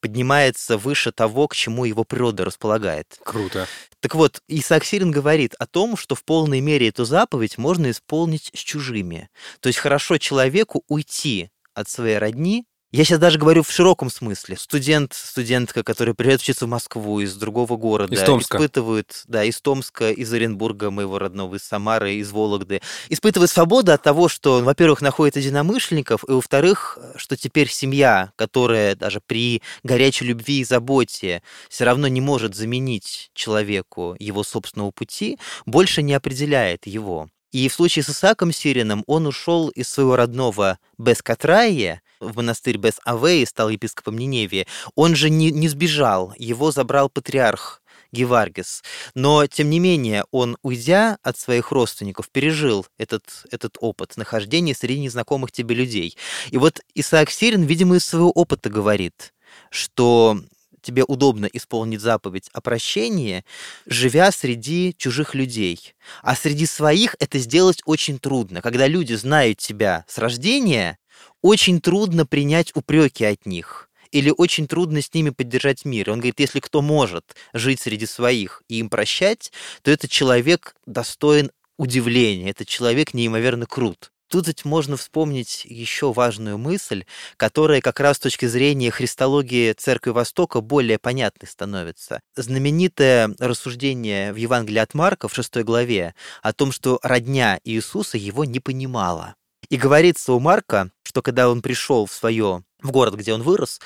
поднимается 0.00 0.76
выше 0.76 1.12
того, 1.12 1.46
к 1.46 1.54
чему 1.54 1.84
его 1.84 2.02
природа 2.02 2.44
располагает. 2.44 3.16
Круто. 3.22 3.68
Так 4.00 4.16
вот, 4.16 4.42
Исаак 4.48 4.84
Сирин 4.84 5.12
говорит 5.12 5.54
о 5.54 5.66
том, 5.66 5.96
что 5.96 6.16
в 6.16 6.24
полной 6.24 6.60
мере 6.60 6.88
эту 6.88 7.04
заповедь 7.04 7.58
можно 7.58 7.92
исполнить 7.92 8.50
с 8.52 8.58
чужими. 8.58 9.30
То 9.60 9.68
есть 9.68 9.78
хорошо 9.78 10.18
человеку 10.18 10.82
уйти 10.88 11.52
от 11.74 11.88
своей 11.88 12.18
родни, 12.18 12.66
я 12.92 13.04
сейчас 13.04 13.18
даже 13.18 13.38
говорю 13.38 13.62
в 13.62 13.70
широком 13.70 14.10
смысле. 14.10 14.58
Студент, 14.58 15.14
студентка, 15.14 15.82
который 15.82 16.14
приезжает 16.14 16.42
учиться 16.42 16.66
в 16.66 16.68
Москву 16.68 17.20
из 17.20 17.34
другого 17.34 17.78
города, 17.78 18.14
из 18.14 18.20
Томска. 18.20 18.58
испытывают, 18.58 19.22
да, 19.26 19.44
из 19.44 19.60
Томска, 19.62 20.10
из 20.10 20.30
Оренбурга, 20.30 20.90
моего 20.90 21.18
родного, 21.18 21.56
из 21.56 21.62
Самары, 21.62 22.16
из 22.16 22.30
Вологды, 22.32 22.82
испытывает 23.08 23.50
свободу 23.50 23.92
от 23.92 24.02
того, 24.02 24.28
что, 24.28 24.60
во-первых, 24.60 25.00
находит 25.00 25.36
единомышленников, 25.36 26.22
и, 26.28 26.32
во-вторых, 26.32 26.98
что 27.16 27.34
теперь 27.34 27.70
семья, 27.70 28.32
которая 28.36 28.94
даже 28.94 29.20
при 29.26 29.62
горячей 29.82 30.26
любви 30.26 30.60
и 30.60 30.64
заботе 30.64 31.42
все 31.70 31.84
равно 31.84 32.08
не 32.08 32.20
может 32.20 32.54
заменить 32.54 33.30
человеку 33.32 34.16
его 34.18 34.44
собственного 34.44 34.90
пути, 34.90 35.38
больше 35.64 36.02
не 36.02 36.12
определяет 36.12 36.86
его. 36.86 37.30
И 37.52 37.68
в 37.68 37.74
случае 37.74 38.02
с 38.02 38.08
Исааком 38.08 38.50
Сирином 38.50 39.04
он 39.06 39.26
ушел 39.26 39.68
из 39.68 39.88
своего 39.88 40.16
родного 40.16 40.78
Бескатрае 40.98 42.00
в 42.22 42.36
монастырь 42.36 42.76
Бес-Аве 42.76 43.42
и 43.42 43.46
стал 43.46 43.68
епископом 43.68 44.16
Ниневии. 44.16 44.66
Он 44.94 45.14
же 45.14 45.28
не, 45.30 45.50
не 45.50 45.68
сбежал, 45.68 46.32
его 46.38 46.70
забрал 46.70 47.08
патриарх 47.08 47.82
Геваргис. 48.12 48.82
Но, 49.14 49.46
тем 49.46 49.70
не 49.70 49.80
менее, 49.80 50.24
он, 50.30 50.56
уйдя 50.62 51.18
от 51.22 51.38
своих 51.38 51.72
родственников, 51.72 52.30
пережил 52.30 52.86
этот, 52.98 53.24
этот 53.50 53.76
опыт 53.80 54.16
нахождения 54.16 54.74
среди 54.74 55.00
незнакомых 55.00 55.50
тебе 55.50 55.74
людей. 55.74 56.16
И 56.50 56.58
вот 56.58 56.80
Исаак 56.94 57.30
Сирин, 57.30 57.62
видимо, 57.62 57.96
из 57.96 58.04
своего 58.04 58.30
опыта 58.30 58.68
говорит, 58.68 59.32
что 59.70 60.38
тебе 60.82 61.04
удобно 61.04 61.46
исполнить 61.46 62.00
заповедь 62.00 62.50
о 62.52 62.60
прощении, 62.60 63.44
живя 63.86 64.30
среди 64.32 64.94
чужих 64.98 65.34
людей. 65.34 65.94
А 66.22 66.34
среди 66.34 66.66
своих 66.66 67.16
это 67.18 67.38
сделать 67.38 67.80
очень 67.86 68.18
трудно. 68.18 68.60
Когда 68.60 68.86
люди 68.86 69.14
знают 69.14 69.58
тебя 69.58 70.04
с 70.08 70.18
рождения, 70.18 70.98
очень 71.40 71.80
трудно 71.80 72.26
принять 72.26 72.74
упреки 72.74 73.24
от 73.24 73.46
них 73.46 73.88
или 74.12 74.32
очень 74.36 74.68
трудно 74.68 75.00
с 75.00 75.12
ними 75.12 75.30
поддержать 75.30 75.84
мир. 75.84 76.10
Он 76.10 76.18
говорит, 76.18 76.38
если 76.38 76.60
кто 76.60 76.82
может 76.82 77.34
жить 77.52 77.80
среди 77.80 78.06
своих 78.06 78.62
и 78.68 78.78
им 78.78 78.90
прощать, 78.90 79.52
то 79.82 79.90
этот 79.90 80.10
человек 80.10 80.76
достоин 80.86 81.50
удивления, 81.78 82.50
этот 82.50 82.68
человек 82.68 83.14
неимоверно 83.14 83.66
крут. 83.66 84.12
Тут 84.32 84.46
ведь 84.46 84.64
можно 84.64 84.96
вспомнить 84.96 85.66
еще 85.66 86.10
важную 86.10 86.56
мысль, 86.56 87.04
которая 87.36 87.82
как 87.82 88.00
раз 88.00 88.16
с 88.16 88.20
точки 88.20 88.46
зрения 88.46 88.90
христологии 88.90 89.74
Церкви 89.74 90.08
Востока 90.08 90.62
более 90.62 90.98
понятной 90.98 91.46
становится. 91.46 92.20
Знаменитое 92.34 93.34
рассуждение 93.38 94.32
в 94.32 94.36
Евангелии 94.36 94.78
от 94.78 94.94
Марка 94.94 95.28
в 95.28 95.34
6 95.34 95.56
главе 95.64 96.14
о 96.40 96.54
том, 96.54 96.72
что 96.72 96.98
родня 97.02 97.60
Иисуса 97.62 98.16
его 98.16 98.46
не 98.46 98.58
понимала. 98.58 99.34
И 99.72 99.78
говорится 99.78 100.34
у 100.34 100.38
Марка, 100.38 100.90
что 101.02 101.22
когда 101.22 101.48
он 101.48 101.62
пришел 101.62 102.04
в 102.04 102.12
свое, 102.12 102.62
в 102.82 102.90
город, 102.90 103.14
где 103.14 103.32
он 103.32 103.40
вырос, 103.40 103.80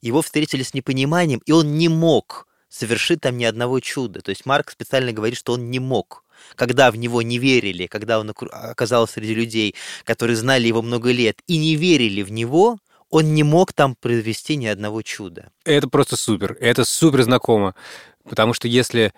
его 0.00 0.20
встретили 0.20 0.64
с 0.64 0.74
непониманием, 0.74 1.40
и 1.46 1.52
он 1.52 1.78
не 1.78 1.88
мог 1.88 2.48
совершить 2.68 3.20
там 3.20 3.38
ни 3.38 3.44
одного 3.44 3.78
чуда. 3.78 4.20
То 4.20 4.30
есть 4.30 4.46
Марк 4.46 4.72
специально 4.72 5.12
говорит, 5.12 5.38
что 5.38 5.52
он 5.52 5.70
не 5.70 5.78
мог 5.78 6.24
когда 6.54 6.92
в 6.92 6.96
него 6.96 7.20
не 7.20 7.38
верили, 7.38 7.86
когда 7.86 8.20
он 8.20 8.30
оказался 8.30 9.14
среди 9.14 9.34
людей, 9.34 9.74
которые 10.04 10.36
знали 10.36 10.68
его 10.68 10.82
много 10.82 11.10
лет 11.10 11.40
и 11.48 11.56
не 11.58 11.74
верили 11.74 12.22
в 12.22 12.30
него, 12.30 12.78
он 13.10 13.34
не 13.34 13.42
мог 13.42 13.72
там 13.72 13.96
произвести 13.96 14.54
ни 14.54 14.66
одного 14.66 15.02
чуда. 15.02 15.50
Это 15.64 15.88
просто 15.88 16.16
супер. 16.16 16.56
Это 16.60 16.84
супер 16.84 17.24
знакомо. 17.24 17.74
Потому 18.22 18.54
что 18.54 18.68
если 18.68 19.12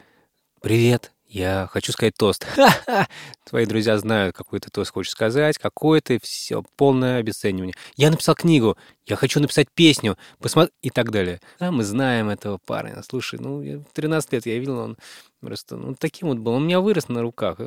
«Привет, 0.62 1.12
Я 1.30 1.68
хочу 1.70 1.92
сказать 1.92 2.14
тост. 2.18 2.44
Ха-ха! 2.44 3.06
Твои 3.49 3.64
друзья 3.64 3.96
знают, 3.99 4.34
какой 4.34 4.58
ты 4.58 4.68
тост 4.68 4.90
хочешь 4.90 5.12
сказать, 5.12 5.58
какой 5.58 6.00
ты, 6.00 6.18
все, 6.20 6.64
полное 6.75 7.18
обесценивание. 7.18 7.72
Я 7.94 8.10
написал 8.10 8.34
книгу, 8.34 8.76
я 9.06 9.14
хочу 9.14 9.38
написать 9.38 9.68
песню, 9.72 10.18
посмотри, 10.40 10.72
и 10.82 10.90
так 10.90 11.12
далее. 11.12 11.40
А 11.60 11.70
мы 11.70 11.84
знаем 11.84 12.30
этого 12.30 12.58
парня. 12.58 13.00
Слушай, 13.08 13.38
ну, 13.38 13.62
я 13.62 13.78
в 13.78 13.84
13 13.92 14.32
лет 14.32 14.46
я 14.46 14.58
видел, 14.58 14.78
он 14.80 14.96
просто, 15.38 15.76
ну, 15.76 15.94
таким 15.94 16.30
вот 16.30 16.38
был. 16.38 16.50
Он 16.54 16.62
у 16.62 16.66
меня 16.66 16.80
вырос 16.80 17.08
на 17.08 17.22
руках. 17.22 17.60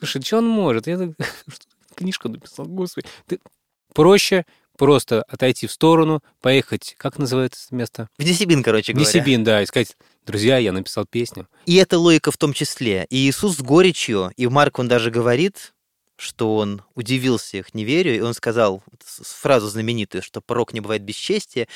Слушай, 0.00 0.22
что 0.22 0.38
он 0.38 0.48
может? 0.48 0.88
Я 0.88 0.98
книжку 1.94 2.28
написал, 2.28 2.66
господи. 2.66 3.06
Ты... 3.28 3.38
Проще 3.94 4.44
просто 4.76 5.22
отойти 5.22 5.66
в 5.66 5.72
сторону, 5.72 6.22
поехать, 6.40 6.94
как 6.98 7.18
называется 7.18 7.66
это 7.66 7.74
место? 7.74 8.08
В 8.18 8.24
Десибин, 8.24 8.62
короче 8.62 8.92
говоря. 8.92 9.10
Десибин, 9.10 9.44
да, 9.44 9.62
и 9.62 9.66
сказать, 9.66 9.96
друзья, 10.26 10.58
я 10.58 10.72
написал 10.72 11.06
песню. 11.06 11.48
И 11.64 11.74
эта 11.76 11.98
логика 11.98 12.30
в 12.30 12.36
том 12.36 12.52
числе. 12.52 13.06
И 13.10 13.28
Иисус 13.28 13.56
с 13.56 13.60
горечью, 13.60 14.32
и 14.36 14.46
Марк, 14.46 14.78
он 14.78 14.88
даже 14.88 15.10
говорит, 15.10 15.72
что 16.16 16.56
он 16.56 16.82
удивился 16.94 17.58
их 17.58 17.74
неверию, 17.74 18.16
и 18.16 18.20
он 18.20 18.34
сказал 18.34 18.82
фразу 19.04 19.68
знаменитую, 19.68 20.22
что 20.22 20.40
порог 20.40 20.72
не 20.72 20.80
бывает 20.80 21.02
бесчестия, 21.02 21.68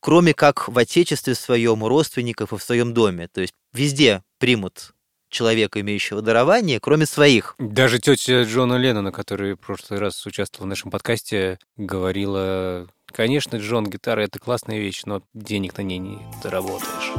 кроме 0.00 0.34
как 0.34 0.68
в 0.68 0.76
отечестве 0.78 1.34
своем, 1.34 1.82
у 1.82 1.88
родственников 1.88 2.52
и 2.52 2.58
в 2.58 2.62
своем 2.62 2.92
доме. 2.92 3.28
То 3.28 3.40
есть 3.40 3.54
везде 3.72 4.22
примут 4.38 4.92
человека, 5.36 5.80
имеющего 5.80 6.22
дарование, 6.22 6.80
кроме 6.80 7.04
своих. 7.06 7.54
Даже 7.58 7.98
тетя 7.98 8.42
Джона 8.44 8.74
Леннона, 8.74 9.12
которая 9.12 9.54
в 9.54 9.58
прошлый 9.60 10.00
раз 10.00 10.24
участвовала 10.24 10.66
в 10.66 10.70
нашем 10.70 10.90
подкасте, 10.90 11.58
говорила, 11.76 12.88
конечно, 13.06 13.56
Джон, 13.56 13.86
гитара— 13.86 14.20
это 14.22 14.38
классная 14.38 14.78
вещь, 14.78 15.02
но 15.04 15.22
денег 15.34 15.76
на 15.76 15.82
ней 15.82 15.98
не 15.98 16.18
заработаешь. 16.42 17.12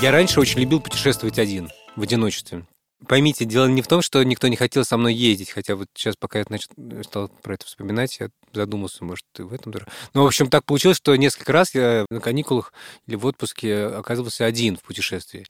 Я 0.00 0.12
раньше 0.12 0.40
очень 0.40 0.60
любил 0.60 0.80
путешествовать 0.80 1.38
один, 1.38 1.68
в 1.96 2.02
одиночестве. 2.02 2.64
Поймите, 3.06 3.44
дело 3.44 3.66
не 3.66 3.80
в 3.80 3.86
том, 3.86 4.02
что 4.02 4.22
никто 4.24 4.48
не 4.48 4.56
хотел 4.56 4.84
со 4.84 4.96
мной 4.96 5.14
ездить, 5.14 5.50
хотя 5.50 5.76
вот 5.76 5.88
сейчас, 5.94 6.16
пока 6.16 6.40
я 6.40 6.44
значит, 6.44 6.72
стал 7.04 7.28
про 7.28 7.54
это 7.54 7.64
вспоминать, 7.64 8.18
я 8.18 8.28
задумался, 8.52 9.04
может, 9.04 9.24
и 9.38 9.42
в 9.42 9.52
этом... 9.52 9.72
Ну, 10.14 10.24
в 10.24 10.26
общем, 10.26 10.50
так 10.50 10.64
получилось, 10.64 10.96
что 10.96 11.14
несколько 11.14 11.52
раз 11.52 11.74
я 11.76 12.06
на 12.10 12.20
каникулах 12.20 12.72
или 13.06 13.14
в 13.14 13.24
отпуске 13.24 13.84
оказывался 13.84 14.46
один 14.46 14.76
в 14.76 14.82
путешествии. 14.82 15.46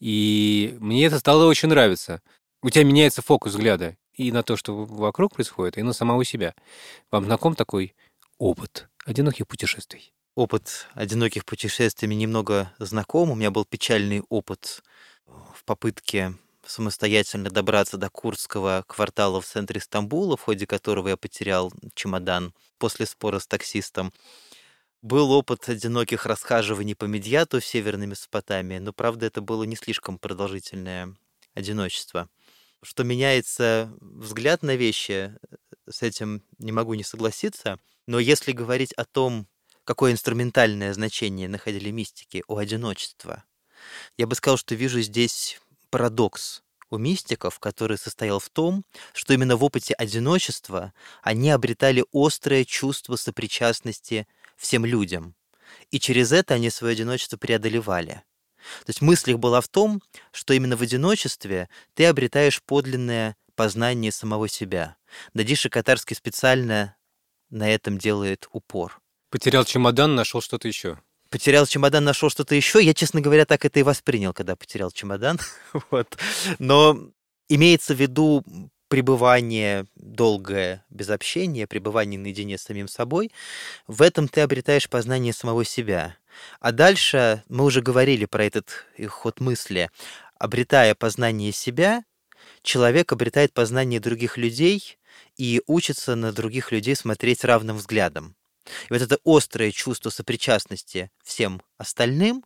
И 0.00 0.76
мне 0.80 1.04
это 1.04 1.18
стало 1.18 1.44
очень 1.44 1.68
нравиться. 1.68 2.22
У 2.62 2.70
тебя 2.70 2.84
меняется 2.84 3.20
фокус 3.20 3.52
взгляда 3.52 3.96
и 4.14 4.32
на 4.32 4.42
то, 4.42 4.56
что 4.56 4.84
вокруг 4.84 5.34
происходит, 5.34 5.76
и 5.76 5.82
на 5.82 5.92
самого 5.92 6.24
себя. 6.24 6.54
Вам 7.10 7.26
знаком 7.26 7.54
такой 7.54 7.94
опыт 8.38 8.88
одиноких 9.04 9.46
путешествий? 9.46 10.14
Опыт 10.34 10.86
одиноких 10.94 11.44
путешествий 11.44 12.08
немного 12.14 12.72
знаком. 12.78 13.30
У 13.30 13.34
меня 13.34 13.50
был 13.50 13.66
печальный 13.66 14.22
опыт 14.30 14.82
в 15.26 15.64
попытке 15.64 16.34
самостоятельно 16.66 17.50
добраться 17.50 17.96
до 17.96 18.10
Курского 18.10 18.84
квартала 18.86 19.40
в 19.40 19.46
центре 19.46 19.80
Стамбула, 19.80 20.36
в 20.36 20.42
ходе 20.42 20.66
которого 20.66 21.08
я 21.08 21.16
потерял 21.16 21.72
чемодан 21.94 22.54
после 22.78 23.06
спора 23.06 23.38
с 23.38 23.46
таксистом. 23.46 24.12
Был 25.02 25.30
опыт 25.30 25.68
одиноких 25.68 26.26
расхаживаний 26.26 26.96
по 26.96 27.04
Медьяту 27.04 27.60
в 27.60 27.64
Северной 27.64 28.06
Месопотамии, 28.06 28.78
но, 28.78 28.92
правда, 28.92 29.26
это 29.26 29.40
было 29.40 29.64
не 29.64 29.76
слишком 29.76 30.18
продолжительное 30.18 31.14
одиночество. 31.54 32.28
Что 32.82 33.04
меняется 33.04 33.92
взгляд 34.00 34.62
на 34.62 34.76
вещи, 34.76 35.36
с 35.88 36.02
этим 36.02 36.42
не 36.58 36.72
могу 36.72 36.94
не 36.94 37.04
согласиться, 37.04 37.78
но 38.06 38.18
если 38.18 38.52
говорить 38.52 38.92
о 38.94 39.04
том, 39.04 39.46
какое 39.84 40.12
инструментальное 40.12 40.92
значение 40.92 41.48
находили 41.48 41.90
мистики 41.90 42.42
у 42.48 42.56
одиночества, 42.56 43.44
я 44.16 44.26
бы 44.26 44.34
сказал, 44.34 44.56
что 44.56 44.74
вижу 44.74 45.00
здесь 45.00 45.60
парадокс 45.90 46.62
у 46.90 46.98
мистиков, 46.98 47.58
который 47.58 47.98
состоял 47.98 48.38
в 48.38 48.48
том, 48.48 48.84
что 49.12 49.34
именно 49.34 49.56
в 49.56 49.64
опыте 49.64 49.94
одиночества 49.94 50.92
они 51.22 51.50
обретали 51.50 52.04
острое 52.12 52.64
чувство 52.64 53.16
сопричастности 53.16 54.26
всем 54.56 54.84
людям, 54.84 55.34
и 55.90 55.98
через 55.98 56.32
это 56.32 56.54
они 56.54 56.70
свое 56.70 56.92
одиночество 56.92 57.36
преодолевали. 57.36 58.22
То 58.84 58.90
есть 58.90 59.00
мысль 59.00 59.32
их 59.32 59.38
была 59.38 59.60
в 59.60 59.68
том, 59.68 60.02
что 60.32 60.54
именно 60.54 60.76
в 60.76 60.82
одиночестве 60.82 61.68
ты 61.94 62.06
обретаешь 62.06 62.62
подлинное 62.62 63.36
познание 63.54 64.12
самого 64.12 64.48
себя. 64.48 64.96
Дадиша 65.34 65.68
Катарский 65.68 66.16
специально 66.16 66.96
на 67.48 67.68
этом 67.68 67.98
делает 67.98 68.48
упор. 68.50 69.00
Потерял 69.30 69.64
чемодан, 69.64 70.14
нашел 70.14 70.40
что-то 70.40 70.68
еще 70.68 70.98
потерял 71.30 71.66
чемодан, 71.66 72.04
нашел 72.04 72.30
что-то 72.30 72.54
еще. 72.54 72.82
Я, 72.82 72.94
честно 72.94 73.20
говоря, 73.20 73.44
так 73.44 73.64
это 73.64 73.80
и 73.80 73.82
воспринял, 73.82 74.32
когда 74.32 74.56
потерял 74.56 74.90
чемодан. 74.90 75.38
вот. 75.90 76.16
Но 76.58 76.98
имеется 77.48 77.94
в 77.94 78.00
виду 78.00 78.44
пребывание 78.88 79.86
долгое 79.96 80.84
без 80.90 81.10
общения, 81.10 81.66
пребывание 81.66 82.20
наедине 82.20 82.56
с 82.56 82.62
самим 82.62 82.88
собой, 82.88 83.32
в 83.86 84.02
этом 84.02 84.28
ты 84.28 84.42
обретаешь 84.42 84.88
познание 84.88 85.32
самого 85.32 85.64
себя. 85.64 86.16
А 86.60 86.72
дальше 86.72 87.42
мы 87.48 87.64
уже 87.64 87.82
говорили 87.82 88.26
про 88.26 88.44
этот 88.44 88.86
ход 89.08 89.40
мысли. 89.40 89.90
Обретая 90.38 90.94
познание 90.94 91.50
себя, 91.50 92.04
человек 92.62 93.12
обретает 93.12 93.52
познание 93.52 94.00
других 94.00 94.36
людей 94.36 94.98
и 95.36 95.62
учится 95.66 96.14
на 96.14 96.32
других 96.32 96.72
людей 96.72 96.94
смотреть 96.94 97.44
равным 97.44 97.78
взглядом. 97.78 98.35
И 98.88 98.92
вот 98.92 99.02
это 99.02 99.18
острое 99.24 99.70
чувство 99.72 100.10
сопричастности 100.10 101.10
всем 101.24 101.62
остальным 101.78 102.44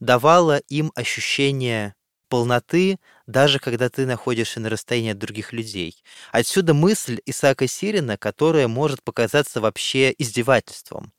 давало 0.00 0.58
им 0.68 0.92
ощущение 0.94 1.94
полноты, 2.28 2.98
даже 3.26 3.58
когда 3.58 3.88
ты 3.88 4.06
находишься 4.06 4.60
на 4.60 4.68
расстоянии 4.70 5.12
от 5.12 5.18
других 5.18 5.52
людей. 5.52 6.02
Отсюда 6.30 6.74
мысль 6.74 7.20
Исаака 7.24 7.66
Сирина, 7.66 8.16
которая 8.16 8.68
может 8.68 9.02
показаться 9.02 9.60
вообще 9.60 10.14
издевательством. 10.16 11.12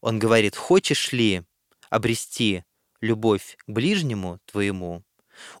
Он 0.00 0.18
говорит, 0.18 0.56
хочешь 0.56 1.12
ли 1.12 1.42
обрести 1.90 2.64
любовь 3.00 3.56
к 3.66 3.70
ближнему 3.70 4.38
твоему, 4.46 5.04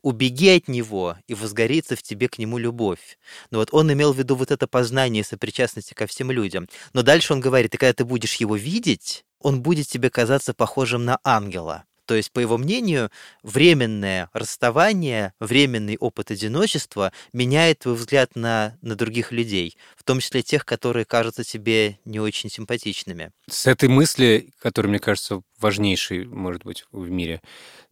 Убеги 0.02 0.56
от 0.56 0.68
него, 0.68 1.16
и 1.26 1.34
возгорится 1.34 1.96
в 1.96 2.02
тебе 2.02 2.28
к 2.28 2.38
нему 2.38 2.58
любовь. 2.58 3.18
Но 3.50 3.58
вот 3.58 3.68
он 3.72 3.92
имел 3.92 4.12
в 4.12 4.18
виду 4.18 4.36
вот 4.36 4.50
это 4.50 4.66
познание 4.66 5.24
сопричастности 5.24 5.94
ко 5.94 6.06
всем 6.06 6.30
людям. 6.30 6.68
Но 6.92 7.02
дальше 7.02 7.32
он 7.32 7.40
говорит, 7.40 7.74
и 7.74 7.78
когда 7.78 7.92
ты 7.92 8.04
будешь 8.04 8.34
его 8.34 8.56
видеть, 8.56 9.24
он 9.40 9.62
будет 9.62 9.86
тебе 9.88 10.10
казаться 10.10 10.54
похожим 10.54 11.04
на 11.04 11.18
ангела. 11.22 11.84
То 12.06 12.14
есть, 12.14 12.32
по 12.32 12.40
его 12.40 12.58
мнению, 12.58 13.10
временное 13.42 14.28
расставание, 14.32 15.32
временный 15.40 15.96
опыт 15.96 16.30
одиночества 16.30 17.12
меняет 17.32 17.80
твой 17.80 17.94
взгляд 17.94 18.36
на, 18.36 18.76
на 18.82 18.94
других 18.94 19.32
людей, 19.32 19.76
в 19.96 20.04
том 20.04 20.20
числе 20.20 20.42
тех, 20.42 20.66
которые 20.66 21.06
кажутся 21.06 21.44
тебе 21.44 21.98
не 22.04 22.20
очень 22.20 22.50
симпатичными. 22.50 23.30
С 23.48 23.66
этой 23.66 23.88
мысли, 23.88 24.52
которая, 24.58 24.90
мне 24.90 24.98
кажется, 24.98 25.40
важнейшей, 25.58 26.26
может 26.26 26.64
быть, 26.64 26.84
в 26.92 27.08
мире, 27.08 27.40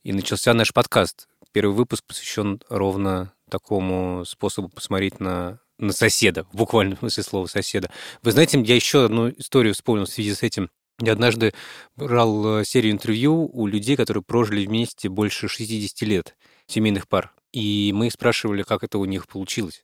и 0.03 0.13
начался 0.13 0.53
наш 0.53 0.73
подкаст. 0.73 1.29
Первый 1.53 1.75
выпуск 1.75 2.05
посвящен 2.07 2.61
ровно 2.69 3.33
такому 3.51 4.25
способу 4.25 4.69
посмотреть 4.69 5.21
на 5.21 5.61
на 5.79 5.93
соседа, 5.93 6.45
в 6.53 6.57
буквальном 6.57 6.99
смысле 7.01 7.23
слова 7.23 7.47
соседа. 7.47 7.91
Вы 8.23 8.33
знаете, 8.33 8.61
я 8.61 8.75
еще 8.75 9.05
одну 9.05 9.31
историю 9.31 9.75
вспомнил 9.75 10.07
в 10.07 10.11
связи 10.11 10.33
с 10.35 10.43
этим. 10.43 10.71
Я 11.01 11.13
однажды 11.13 11.53
брал 11.97 12.61
э, 12.61 12.65
серию 12.65 12.93
интервью 12.93 13.51
у 13.53 13.67
людей, 13.67 13.97
которые 13.97 14.23
прожили 14.23 14.65
вместе 14.65 15.09
больше 15.09 15.49
60 15.49 16.03
лет, 16.03 16.37
семейных 16.67 17.09
пар. 17.09 17.35
И 17.53 17.93
мы 17.95 18.11
спрашивали, 18.11 18.63
как 18.63 18.85
это 18.85 18.99
у 18.99 19.05
них 19.05 19.27
получилось. 19.27 19.83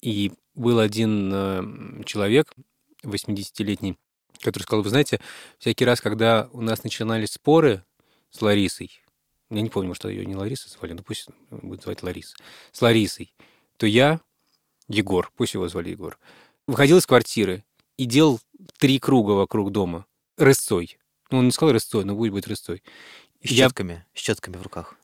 И 0.00 0.32
был 0.54 0.78
один 0.78 1.30
э, 1.34 2.02
человек, 2.04 2.52
80-летний, 3.02 3.96
который 4.40 4.62
сказал, 4.62 4.82
вы 4.82 4.90
знаете, 4.90 5.20
всякий 5.58 5.84
раз, 5.84 6.00
когда 6.00 6.48
у 6.52 6.60
нас 6.60 6.84
начинались 6.84 7.32
споры 7.32 7.84
с 8.30 8.40
Ларисой, 8.40 8.90
я 9.50 9.60
не 9.60 9.70
помню, 9.70 9.94
что 9.94 10.08
ее 10.08 10.26
не 10.26 10.34
Лариса 10.34 10.68
звали, 10.68 10.92
но 10.92 11.02
пусть 11.02 11.28
будет 11.50 11.82
звать 11.82 12.02
Лариса, 12.02 12.36
с 12.72 12.82
Ларисой, 12.82 13.32
то 13.76 13.86
я, 13.86 14.20
Егор, 14.88 15.30
пусть 15.36 15.54
его 15.54 15.68
звали 15.68 15.90
Егор, 15.90 16.18
выходил 16.66 16.98
из 16.98 17.06
квартиры 17.06 17.64
и 17.96 18.04
делал 18.04 18.40
три 18.78 18.98
круга 18.98 19.32
вокруг 19.32 19.72
дома 19.72 20.06
рысцой. 20.36 20.98
Ну, 21.30 21.38
он 21.38 21.46
не 21.46 21.52
сказал 21.52 21.72
рысцой, 21.72 22.04
но 22.04 22.14
будет 22.14 22.32
быть 22.32 22.46
рысцой. 22.46 22.82
С 23.42 23.48
щетками, 23.48 23.92
я... 23.92 24.06
с 24.14 24.22
щетками 24.22 24.56
в 24.56 24.62
руках. 24.62 24.96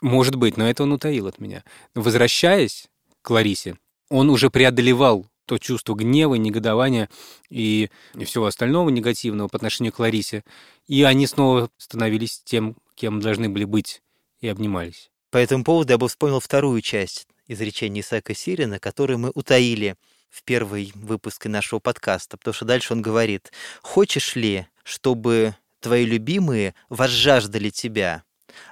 Может 0.00 0.34
быть, 0.34 0.56
но 0.56 0.68
это 0.68 0.82
он 0.82 0.92
утаил 0.92 1.26
от 1.26 1.38
меня. 1.38 1.64
Возвращаясь 1.94 2.88
к 3.22 3.30
Ларисе, 3.30 3.78
он 4.08 4.30
уже 4.30 4.50
преодолевал 4.50 5.26
то 5.46 5.58
чувство 5.58 5.94
гнева, 5.94 6.34
негодования 6.34 7.08
и, 7.50 7.90
и 8.14 8.24
всего 8.24 8.46
остального 8.46 8.88
негативного 8.90 9.48
по 9.48 9.56
отношению 9.56 9.92
к 9.92 9.98
Ларисе. 9.98 10.44
И 10.86 11.02
они 11.02 11.26
снова 11.26 11.70
становились 11.78 12.40
тем, 12.44 12.76
кем 12.94 13.20
должны 13.20 13.48
были 13.48 13.64
быть, 13.64 14.02
и 14.40 14.48
обнимались. 14.48 15.10
По 15.30 15.38
этому 15.38 15.64
поводу 15.64 15.92
я 15.92 15.98
бы 15.98 16.08
вспомнил 16.08 16.40
вторую 16.40 16.80
часть 16.82 17.26
изречения 17.46 18.02
Исаака 18.02 18.34
Сирина, 18.34 18.78
которую 18.78 19.18
мы 19.18 19.30
утаили 19.34 19.96
в 20.30 20.42
первый 20.42 20.92
выпуск 20.94 21.46
нашего 21.46 21.78
подкаста, 21.78 22.36
потому 22.36 22.54
что 22.54 22.64
дальше 22.64 22.92
он 22.92 23.02
говорит, 23.02 23.52
хочешь 23.82 24.34
ли, 24.34 24.66
чтобы 24.82 25.54
твои 25.80 26.04
любимые 26.04 26.74
возжаждали 26.88 27.70
тебя, 27.70 28.24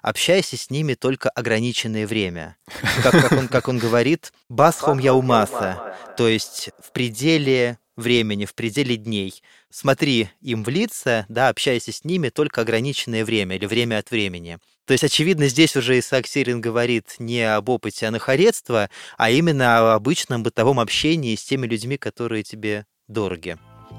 общайся 0.02 0.56
с 0.56 0.70
ними 0.70 0.94
только 0.94 1.28
ограниченное 1.30 2.06
время. 2.06 2.56
Как, 3.02 3.12
как, 3.12 3.33
он, 3.33 3.48
как 3.48 3.68
он 3.68 3.78
говорит, 3.78 4.33
«басхом 4.48 4.98
я 4.98 5.14
умаса», 5.14 5.96
то 6.16 6.28
есть 6.28 6.70
в 6.83 6.92
пределе 6.92 7.78
времени, 8.00 8.44
в 8.44 8.54
пределе 8.54 8.96
дней. 8.96 9.42
Смотри 9.70 10.30
им 10.40 10.64
в 10.64 10.68
лица, 10.68 11.26
да, 11.28 11.48
общайся 11.48 11.92
с 11.92 12.04
ними 12.04 12.28
только 12.28 12.62
ограниченное 12.62 13.24
время 13.24 13.56
или 13.56 13.66
время 13.66 13.98
от 13.98 14.10
времени. 14.10 14.58
То 14.86 14.92
есть, 14.92 15.04
очевидно, 15.04 15.46
здесь 15.48 15.76
уже 15.76 15.98
Исаак 15.98 16.26
Сирин 16.26 16.60
говорит 16.60 17.14
не 17.18 17.42
об 17.42 17.68
опыте 17.68 18.06
анахаретства, 18.06 18.90
а 19.16 19.30
именно 19.30 19.78
о 19.78 19.94
обычном 19.94 20.42
бытовом 20.42 20.80
общении 20.80 21.36
с 21.36 21.44
теми 21.44 21.66
людьми, 21.66 21.96
которые 21.96 22.42
тебе 22.42 22.86
дороги. 23.06 23.56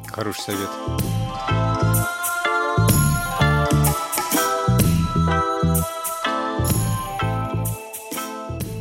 Хороший 0.07 0.41
совет. 0.41 0.69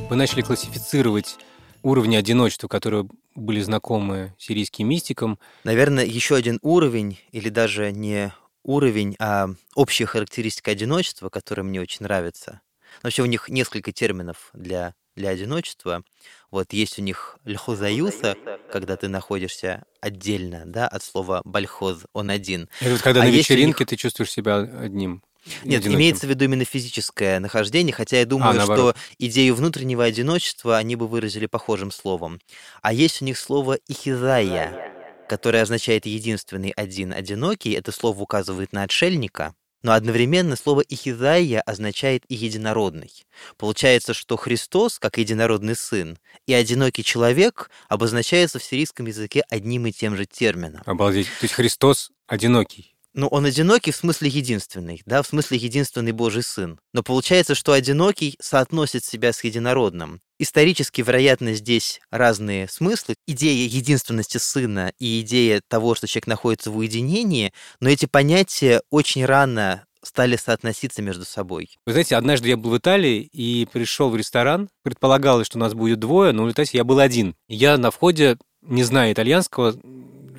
Вы 0.09 0.17
начали 0.17 0.43
классифицировать 0.43 1.39
уровни 1.83 2.17
одиночества, 2.17 2.69
которые 2.69 3.09
были 3.35 3.61
знакомы 3.61 4.35
сирийским 4.39 4.89
мистикам. 4.89 5.39
Наверное, 5.65 6.05
еще 6.05 6.37
один 6.37 6.59
уровень, 6.63 7.19
или 7.33 7.49
даже 7.49 7.93
не 7.93 8.33
уровень, 8.63 9.17
а 9.19 9.49
общая 9.75 10.07
характеристика 10.07 10.71
одиночества, 10.71 11.29
которая 11.29 11.65
мне 11.65 11.81
очень 11.81 12.05
нравится. 12.05 12.61
Вообще 13.03 13.23
у 13.23 13.27
них 13.27 13.49
несколько 13.49 13.93
терминов 13.93 14.51
для, 14.53 14.95
для 15.17 15.31
одиночества. 15.31 16.03
Вот 16.51 16.73
есть 16.73 16.99
у 16.99 17.03
них 17.03 17.39
льхозаюса, 17.45 18.37
когда 18.73 18.97
ты 18.97 19.09
находишься 19.09 19.85
отдельно, 20.01 20.65
да, 20.67 20.89
от 20.89 21.03
слова 21.03 21.41
бальхоз, 21.45 22.01
он 22.13 22.31
один. 22.31 22.69
Это 22.81 22.93
вот 22.93 23.03
когда 23.03 23.23
а 23.23 23.25
на 23.25 23.31
вечеринке 23.31 23.85
них... 23.85 23.89
ты 23.89 23.97
чувствуешь 23.97 24.31
себя 24.31 24.57
одним. 24.57 25.23
Нет, 25.65 25.81
одиноким. 25.81 25.99
имеется 25.99 26.27
в 26.27 26.31
виду 26.31 26.45
именно 26.45 26.65
физическое 26.65 27.41
нахождение, 27.41 27.93
хотя 27.93 28.19
я 28.19 28.27
думаю, 28.27 28.61
а, 28.61 28.65
что 28.65 28.95
идею 29.19 29.55
внутреннего 29.55 30.05
одиночества 30.05 30.77
они 30.77 30.97
бы 30.97 31.07
выразили 31.07 31.47
похожим 31.47 31.91
словом. 31.91 32.41
А 32.83 32.93
есть 32.93 33.23
у 33.23 33.25
них 33.25 33.39
слово 33.39 33.79
«ихизая», 33.89 34.93
которое 35.29 35.63
означает 35.63 36.07
«единственный 36.07 36.71
один 36.71 37.13
одинокий». 37.13 37.73
Это 37.73 37.93
слово 37.93 38.21
указывает 38.21 38.73
на 38.73 38.83
отшельника, 38.83 39.55
но 39.83 39.93
одновременно 39.93 40.57
слово 40.57 40.83
«ихизая» 40.83 41.63
означает 41.63 42.25
и 42.29 42.35
«единородный». 42.35 43.11
Получается, 43.57 44.13
что 44.13 44.37
Христос, 44.37 44.99
как 44.99 45.17
единородный 45.17 45.75
сын, 45.75 46.19
и 46.47 46.53
одинокий 46.53 47.03
человек 47.03 47.71
обозначаются 47.89 48.59
в 48.59 48.65
сирийском 48.65 49.07
языке 49.07 49.43
одним 49.49 49.87
и 49.87 49.93
тем 49.93 50.17
же 50.17 50.27
термином. 50.27 50.83
Обалдеть. 50.85 51.27
То 51.27 51.45
есть 51.45 51.55
Христос 51.55 52.11
одинокий. 52.27 52.95
Ну, 53.13 53.27
он 53.27 53.45
одинокий 53.45 53.91
в 53.91 53.97
смысле 53.97 54.29
единственный, 54.29 55.03
да, 55.05 55.23
в 55.23 55.27
смысле 55.27 55.59
единственный 55.59 56.13
Божий 56.13 56.43
Сын. 56.43 56.79
Но 56.93 57.03
получается, 57.03 57.55
что 57.55 57.73
одинокий 57.73 58.37
соотносит 58.41 59.05
себя 59.05 59.33
с 59.33 59.43
единородным. 59.43 60.21
Исторически, 60.39 61.03
вероятно, 61.03 61.55
здесь 61.55 62.01
разные 62.11 62.69
смыслы. 62.69 63.15
Идея 63.27 63.69
единственности 63.69 64.39
Сына 64.39 64.93
и 64.99 65.21
идея 65.21 65.61
того, 65.67 65.95
что 65.95 66.07
человек 66.07 66.29
находится 66.29 66.71
в 66.71 66.77
уединении, 66.77 67.53
но 67.81 67.91
эти 67.91 68.07
понятия 68.07 68.81
очень 68.91 69.25
рано 69.25 69.85
стали 70.03 70.37
соотноситься 70.37 71.03
между 71.03 71.25
собой. 71.25 71.77
Вы 71.87 71.93
знаете, 71.93 72.17
однажды 72.17 72.49
я 72.49 72.57
был 72.57 72.71
в 72.71 72.79
Италии 72.79 73.29
и 73.33 73.67
пришел 73.71 74.09
в 74.11 74.17
ресторан. 74.17 74.71
Предполагалось, 74.83 75.47
что 75.47 75.59
нас 75.59 75.75
будет 75.75 75.99
двое, 75.99 76.33
но 76.33 76.45
в 76.45 76.55
я 76.73 76.85
был 76.85 77.01
один. 77.01 77.35
Я 77.49 77.77
на 77.77 77.91
входе, 77.91 78.39
не 78.63 78.83
зная 78.83 79.13
итальянского, 79.13 79.77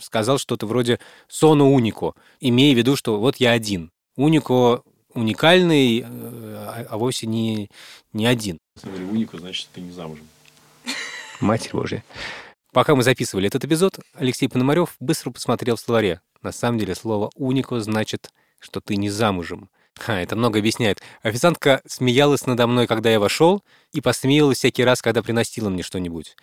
сказал 0.02 0.38
что-то 0.38 0.66
вроде 0.66 1.00
«соно 1.28 1.70
унико», 1.70 2.14
имея 2.40 2.74
в 2.74 2.78
виду, 2.78 2.96
что 2.96 3.20
вот 3.20 3.38
я 3.38 3.52
один. 3.52 3.92
Унико 4.16 4.84
уникальный, 5.14 6.02
э, 6.02 6.86
а, 6.90 6.98
вовсе 6.98 7.28
не, 7.28 7.70
не 8.14 8.26
один. 8.26 8.58
Смотри, 8.76 9.04
унико, 9.04 9.38
значит, 9.38 9.70
ты 9.74 9.82
не 9.82 9.92
замужем. 9.92 10.28
Матерь 11.40 11.72
Божья. 11.74 12.04
Пока 12.74 12.96
мы 12.96 13.04
записывали 13.04 13.48
этот 13.48 13.66
эпизод, 13.66 14.00
Алексей 14.14 14.48
Пономарев 14.48 14.96
быстро 15.00 15.32
посмотрел 15.32 15.76
в 15.76 15.80
словаре. 15.80 16.22
На 16.42 16.52
самом 16.52 16.80
деле 16.80 16.96
слово 16.96 17.30
«унико» 17.36 17.80
значит, 17.82 18.32
что 18.60 18.80
ты 18.80 18.96
не 18.96 19.10
замужем. 19.10 19.70
Ха, 20.00 20.20
это 20.20 20.36
много 20.36 20.60
объясняет. 20.60 21.02
Официантка 21.22 21.82
смеялась 21.86 22.46
надо 22.46 22.66
мной, 22.68 22.88
когда 22.88 23.10
я 23.10 23.20
вошел, 23.20 23.62
и 23.92 24.02
посмеялась 24.02 24.58
всякий 24.58 24.84
раз, 24.84 25.02
когда 25.02 25.22
приносила 25.22 25.70
мне 25.70 25.84
что-нибудь. 25.84 26.36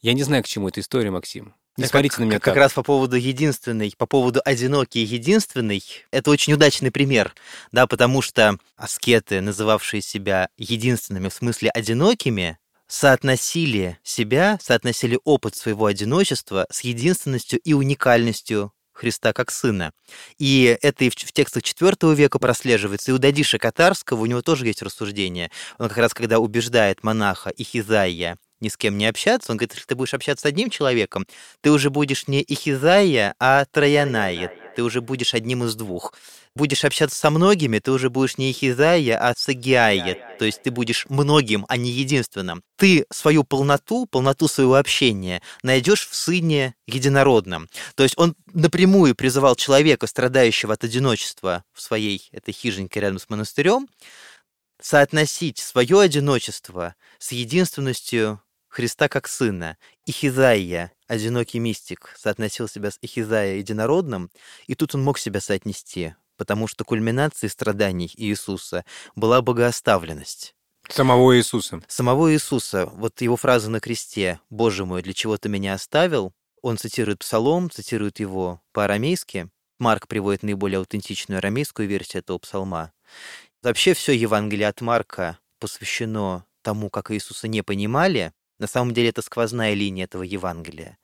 Я 0.00 0.12
не 0.12 0.22
знаю, 0.22 0.42
к 0.42 0.46
чему 0.46 0.68
эта 0.68 0.80
история, 0.80 1.10
Максим. 1.10 1.54
Не 1.76 1.84
как, 1.84 1.90
смотрите 1.90 2.20
на 2.20 2.24
меня 2.24 2.38
как, 2.38 2.54
так. 2.54 2.56
раз 2.56 2.72
по 2.72 2.82
поводу 2.82 3.16
единственной, 3.16 3.92
по 3.96 4.06
поводу 4.06 4.40
одинокий 4.44 5.02
и 5.02 5.06
единственный, 5.06 5.82
это 6.10 6.30
очень 6.30 6.54
удачный 6.54 6.90
пример, 6.90 7.34
да, 7.70 7.86
потому 7.86 8.22
что 8.22 8.56
аскеты, 8.76 9.42
называвшие 9.42 10.00
себя 10.00 10.48
единственными 10.56 11.28
в 11.28 11.34
смысле 11.34 11.70
одинокими, 11.70 12.58
соотносили 12.86 13.98
себя, 14.02 14.58
соотносили 14.62 15.18
опыт 15.24 15.54
своего 15.56 15.86
одиночества 15.86 16.66
с 16.70 16.80
единственностью 16.80 17.58
и 17.58 17.74
уникальностью 17.74 18.72
Христа 18.96 19.34
как 19.34 19.50
сына. 19.50 19.92
И 20.38 20.78
это 20.80 21.04
и 21.04 21.10
в, 21.10 21.14
в 21.14 21.32
текстах 21.32 21.62
IV 21.62 22.14
века 22.14 22.38
прослеживается. 22.38 23.10
И 23.10 23.14
у 23.14 23.18
Дадиша 23.18 23.58
Катарского 23.58 24.22
у 24.22 24.26
него 24.26 24.40
тоже 24.40 24.66
есть 24.66 24.80
рассуждение. 24.80 25.50
Он 25.78 25.88
как 25.88 25.98
раз 25.98 26.14
когда 26.14 26.38
убеждает 26.38 27.04
монаха 27.04 27.50
Ихизайя 27.50 28.38
ни 28.60 28.68
с 28.68 28.76
кем 28.76 28.98
не 28.98 29.06
общаться. 29.06 29.52
Он 29.52 29.58
говорит, 29.58 29.74
если 29.74 29.86
ты 29.86 29.94
будешь 29.94 30.14
общаться 30.14 30.42
с 30.42 30.46
одним 30.46 30.70
человеком, 30.70 31.26
ты 31.60 31.70
уже 31.70 31.90
будешь 31.90 32.28
не 32.28 32.42
Ихизая, 32.42 33.34
а 33.38 33.64
Трояная. 33.66 34.52
Ты 34.74 34.82
уже 34.82 35.00
будешь 35.00 35.34
одним 35.34 35.64
из 35.64 35.74
двух. 35.74 36.14
Будешь 36.54 36.84
общаться 36.84 37.18
со 37.18 37.30
многими, 37.30 37.78
ты 37.78 37.90
уже 37.90 38.10
будешь 38.10 38.38
не 38.38 38.50
Ихизая, 38.50 39.18
а 39.18 39.34
Сагиая. 39.36 40.36
То 40.38 40.44
есть 40.44 40.62
ты 40.62 40.70
будешь 40.70 41.06
многим, 41.08 41.64
а 41.68 41.76
не 41.76 41.90
единственным. 41.90 42.62
Ты 42.76 43.06
свою 43.10 43.44
полноту, 43.44 44.06
полноту 44.06 44.48
своего 44.48 44.76
общения 44.76 45.42
найдешь 45.62 46.06
в 46.06 46.14
Сыне 46.14 46.74
Единородном. 46.86 47.68
То 47.94 48.02
есть 48.02 48.18
он 48.18 48.34
напрямую 48.52 49.14
призывал 49.14 49.56
человека, 49.56 50.06
страдающего 50.06 50.74
от 50.74 50.84
одиночества 50.84 51.64
в 51.72 51.80
своей 51.80 52.28
этой 52.32 52.52
хижинке 52.52 53.00
рядом 53.00 53.18
с 53.18 53.28
монастырем, 53.28 53.88
соотносить 54.80 55.58
свое 55.58 56.00
одиночество 56.00 56.94
с 57.18 57.32
единственностью 57.32 58.40
Христа 58.76 59.08
как 59.08 59.26
сына. 59.26 59.78
Ихизайя, 60.04 60.92
одинокий 61.06 61.58
мистик, 61.58 62.14
соотносил 62.14 62.68
себя 62.68 62.90
с 62.90 62.98
Ихизая 63.00 63.54
единородным, 63.54 64.30
и 64.66 64.74
тут 64.74 64.94
он 64.94 65.02
мог 65.02 65.18
себя 65.18 65.40
соотнести, 65.40 66.14
потому 66.36 66.66
что 66.68 66.84
кульминацией 66.84 67.48
страданий 67.48 68.12
Иисуса 68.18 68.84
была 69.14 69.40
богооставленность. 69.40 70.54
Самого 70.90 71.38
Иисуса. 71.38 71.82
Самого 71.88 72.34
Иисуса. 72.34 72.84
Вот 72.92 73.22
его 73.22 73.38
фраза 73.38 73.70
на 73.70 73.80
кресте 73.80 74.40
«Боже 74.50 74.84
мой, 74.84 75.00
для 75.00 75.14
чего 75.14 75.38
ты 75.38 75.48
меня 75.48 75.72
оставил?» 75.72 76.34
Он 76.60 76.76
цитирует 76.76 77.20
Псалом, 77.20 77.70
цитирует 77.70 78.20
его 78.20 78.60
по-арамейски. 78.74 79.48
Марк 79.78 80.06
приводит 80.06 80.42
наиболее 80.42 80.80
аутентичную 80.80 81.38
арамейскую 81.38 81.88
версию 81.88 82.20
этого 82.20 82.36
псалма. 82.36 82.92
Вообще 83.62 83.94
все 83.94 84.12
Евангелие 84.12 84.68
от 84.68 84.82
Марка 84.82 85.38
посвящено 85.60 86.44
тому, 86.60 86.90
как 86.90 87.10
Иисуса 87.10 87.48
не 87.48 87.62
понимали, 87.62 88.34
на 88.58 88.66
самом 88.66 88.94
деле 88.94 89.10
это 89.10 89.22
сквозная 89.22 89.74
линия 89.74 90.04
этого 90.04 90.22
Евангелия. 90.22 90.98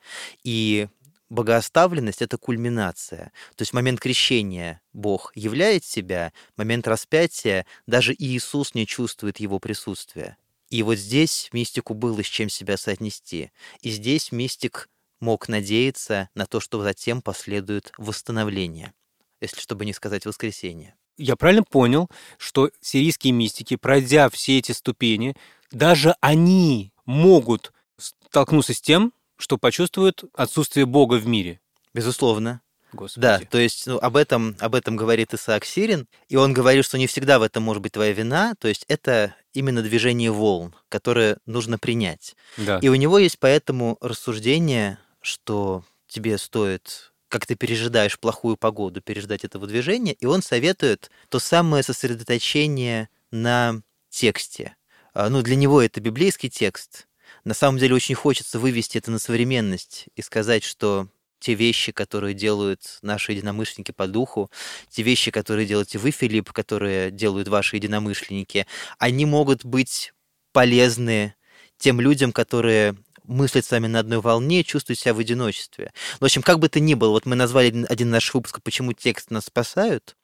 И 0.44 0.88
богооставленность— 1.28 2.22
это 2.22 2.38
кульминация. 2.38 3.32
То 3.56 3.62
есть 3.62 3.72
момент 3.72 4.00
крещения 4.00 4.80
Бог 4.92 5.32
являет 5.34 5.84
себя, 5.84 6.32
момент 6.56 6.86
распятия 6.86 7.66
даже 7.86 8.14
Иисус 8.16 8.74
не 8.74 8.86
чувствует 8.86 9.40
его 9.40 9.58
присутствия. 9.58 10.36
И 10.68 10.82
вот 10.82 10.96
здесь 10.96 11.48
мистику 11.52 11.94
было 11.94 12.22
с 12.22 12.26
чем 12.26 12.48
себя 12.48 12.76
соотнести. 12.76 13.50
И 13.80 13.90
здесь 13.90 14.32
мистик 14.32 14.88
мог 15.20 15.48
надеяться 15.48 16.28
на 16.34 16.46
то, 16.46 16.60
что 16.60 16.82
затем 16.82 17.22
последует 17.22 17.92
восстановление, 17.96 18.92
если 19.40 19.60
чтобы 19.60 19.84
не 19.84 19.92
сказать 19.92 20.26
воскресение. 20.26 20.94
Я 21.16 21.36
правильно 21.36 21.62
понял, 21.62 22.08
что 22.38 22.70
сирийские 22.80 23.32
мистики, 23.32 23.76
пройдя 23.76 24.28
все 24.30 24.58
эти 24.58 24.72
ступени, 24.72 25.34
даже 25.70 26.14
они 26.20 26.91
могут 27.04 27.72
столкнуться 27.96 28.74
с 28.74 28.80
тем, 28.80 29.12
что 29.36 29.58
почувствуют 29.58 30.24
отсутствие 30.34 30.86
Бога 30.86 31.14
в 31.14 31.26
мире. 31.26 31.60
Безусловно. 31.94 32.62
Господи. 32.92 33.22
Да, 33.22 33.38
то 33.38 33.58
есть 33.58 33.86
ну, 33.86 33.98
об, 33.98 34.16
этом, 34.16 34.54
об 34.60 34.74
этом 34.74 34.96
говорит 34.96 35.32
Исаак 35.32 35.64
Сирин, 35.64 36.06
и 36.28 36.36
он 36.36 36.52
говорит, 36.52 36.84
что 36.84 36.98
не 36.98 37.06
всегда 37.06 37.38
в 37.38 37.42
этом 37.42 37.62
может 37.62 37.82
быть 37.82 37.92
твоя 37.92 38.12
вина, 38.12 38.54
то 38.58 38.68
есть 38.68 38.84
это 38.86 39.34
именно 39.54 39.82
движение 39.82 40.30
волн, 40.30 40.74
которое 40.90 41.38
нужно 41.46 41.78
принять. 41.78 42.36
Да. 42.58 42.78
И 42.82 42.88
у 42.88 42.94
него 42.94 43.18
есть 43.18 43.38
поэтому 43.38 43.96
рассуждение, 44.00 44.98
что 45.22 45.84
тебе 46.06 46.36
стоит, 46.36 47.12
как 47.28 47.46
ты 47.46 47.54
пережидаешь 47.54 48.18
плохую 48.18 48.58
погоду, 48.58 49.00
переждать 49.00 49.44
этого 49.44 49.66
движения, 49.66 50.12
и 50.12 50.26
он 50.26 50.42
советует 50.42 51.10
то 51.30 51.38
самое 51.38 51.82
сосредоточение 51.82 53.08
на 53.30 53.80
тексте, 54.10 54.76
ну, 55.14 55.42
для 55.42 55.56
него 55.56 55.82
это 55.82 56.00
библейский 56.00 56.48
текст, 56.48 57.06
На 57.44 57.54
самом 57.54 57.78
деле 57.78 57.94
очень 57.94 58.14
хочется 58.14 58.58
вывести 58.58 58.98
это 58.98 59.10
на 59.10 59.18
современность 59.18 60.06
и 60.14 60.22
сказать, 60.22 60.64
что 60.64 61.08
те 61.40 61.54
вещи, 61.54 61.90
которые 61.92 62.34
делают 62.34 62.98
наши 63.02 63.32
единомышленники 63.32 63.90
по 63.90 64.06
духу, 64.06 64.50
те 64.88 65.02
вещи, 65.02 65.30
которые 65.30 65.66
делаете 65.66 65.98
вы, 65.98 66.12
Филипп, 66.12 66.52
которые 66.52 67.10
делают 67.10 67.48
ваши 67.48 67.76
единомышленники, 67.76 68.66
они 68.98 69.26
могут 69.26 69.64
быть 69.64 70.12
полезны 70.52 71.34
тем 71.78 72.00
людям, 72.00 72.32
которые 72.32 72.96
мыслят 73.24 73.64
с 73.64 73.70
вами 73.70 73.88
на 73.88 73.98
одной 74.00 74.20
волне, 74.20 74.62
чувствуют 74.62 75.00
себя 75.00 75.14
в 75.14 75.18
одиночестве. 75.18 75.92
В 76.20 76.24
общем, 76.24 76.42
как 76.42 76.58
бы 76.60 76.68
то 76.68 76.80
ни 76.80 76.94
было, 76.94 77.10
вот 77.10 77.26
мы 77.26 77.34
назвали 77.34 77.84
один 77.88 78.10
наш 78.10 78.32
выпуск 78.34 78.60
«Почему 78.62 78.92
текст 78.92 79.30
нас 79.30 79.46
спасают», 79.46 80.16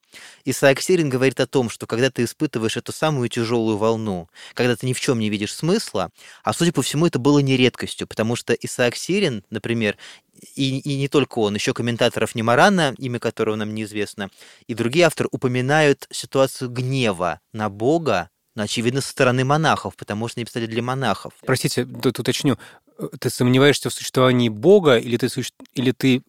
Исаак 0.45 0.81
Сирин 0.81 1.09
говорит 1.09 1.41
о 1.41 1.47
том, 1.47 1.71
что 1.71 1.87
когда 1.87 2.11
ты 2.11 2.25
испытываешь 2.25 2.77
эту 2.77 2.93
самую 2.93 3.29
тяжелую 3.29 3.77
волну, 3.77 4.29
когда 4.55 4.77
ты 4.77 4.87
ни 4.87 4.93
в 4.93 5.01
чем 5.01 5.19
не 5.19 5.31
видишь 5.31 5.55
смысла, 5.55 6.11
а 6.43 6.53
судя 6.53 6.73
по 6.73 6.83
всему 6.83 7.07
это 7.07 7.19
было 7.19 7.39
не 7.41 7.57
редкостью, 7.57 8.07
потому 8.07 8.37
что 8.37 8.53
Исаак 8.55 8.97
Сирин, 8.97 9.45
например, 9.51 9.97
и, 10.55 10.79
и 10.79 10.97
не 10.97 11.09
только 11.09 11.39
он, 11.39 11.55
еще 11.55 11.75
комментаторов 11.75 12.35
Немарана, 12.35 12.95
имя 12.99 13.19
которого 13.19 13.57
нам 13.57 13.75
неизвестно, 13.75 14.31
и 14.67 14.75
другие 14.75 15.07
авторы 15.07 15.29
упоминают 15.33 16.07
ситуацию 16.11 16.71
гнева 16.71 17.41
на 17.53 17.69
Бога, 17.69 18.31
ну, 18.55 18.63
очевидно, 18.65 19.01
со 19.01 19.11
стороны 19.11 19.45
монахов, 19.45 19.97
потому 19.97 20.29
что 20.29 20.41
они 20.41 20.45
писали 20.45 20.67
для 20.67 20.83
монахов. 20.83 21.33
Простите, 21.47 21.85
тут 21.85 22.19
уточню. 22.19 22.59
Ты 23.21 23.31
сомневаешься 23.31 23.91
в 23.91 23.95
существовании 23.95 24.49
Бога, 24.49 24.97
или 24.97 25.17
ты, 25.17 25.29
или 25.75 25.93
ты 25.93 26.23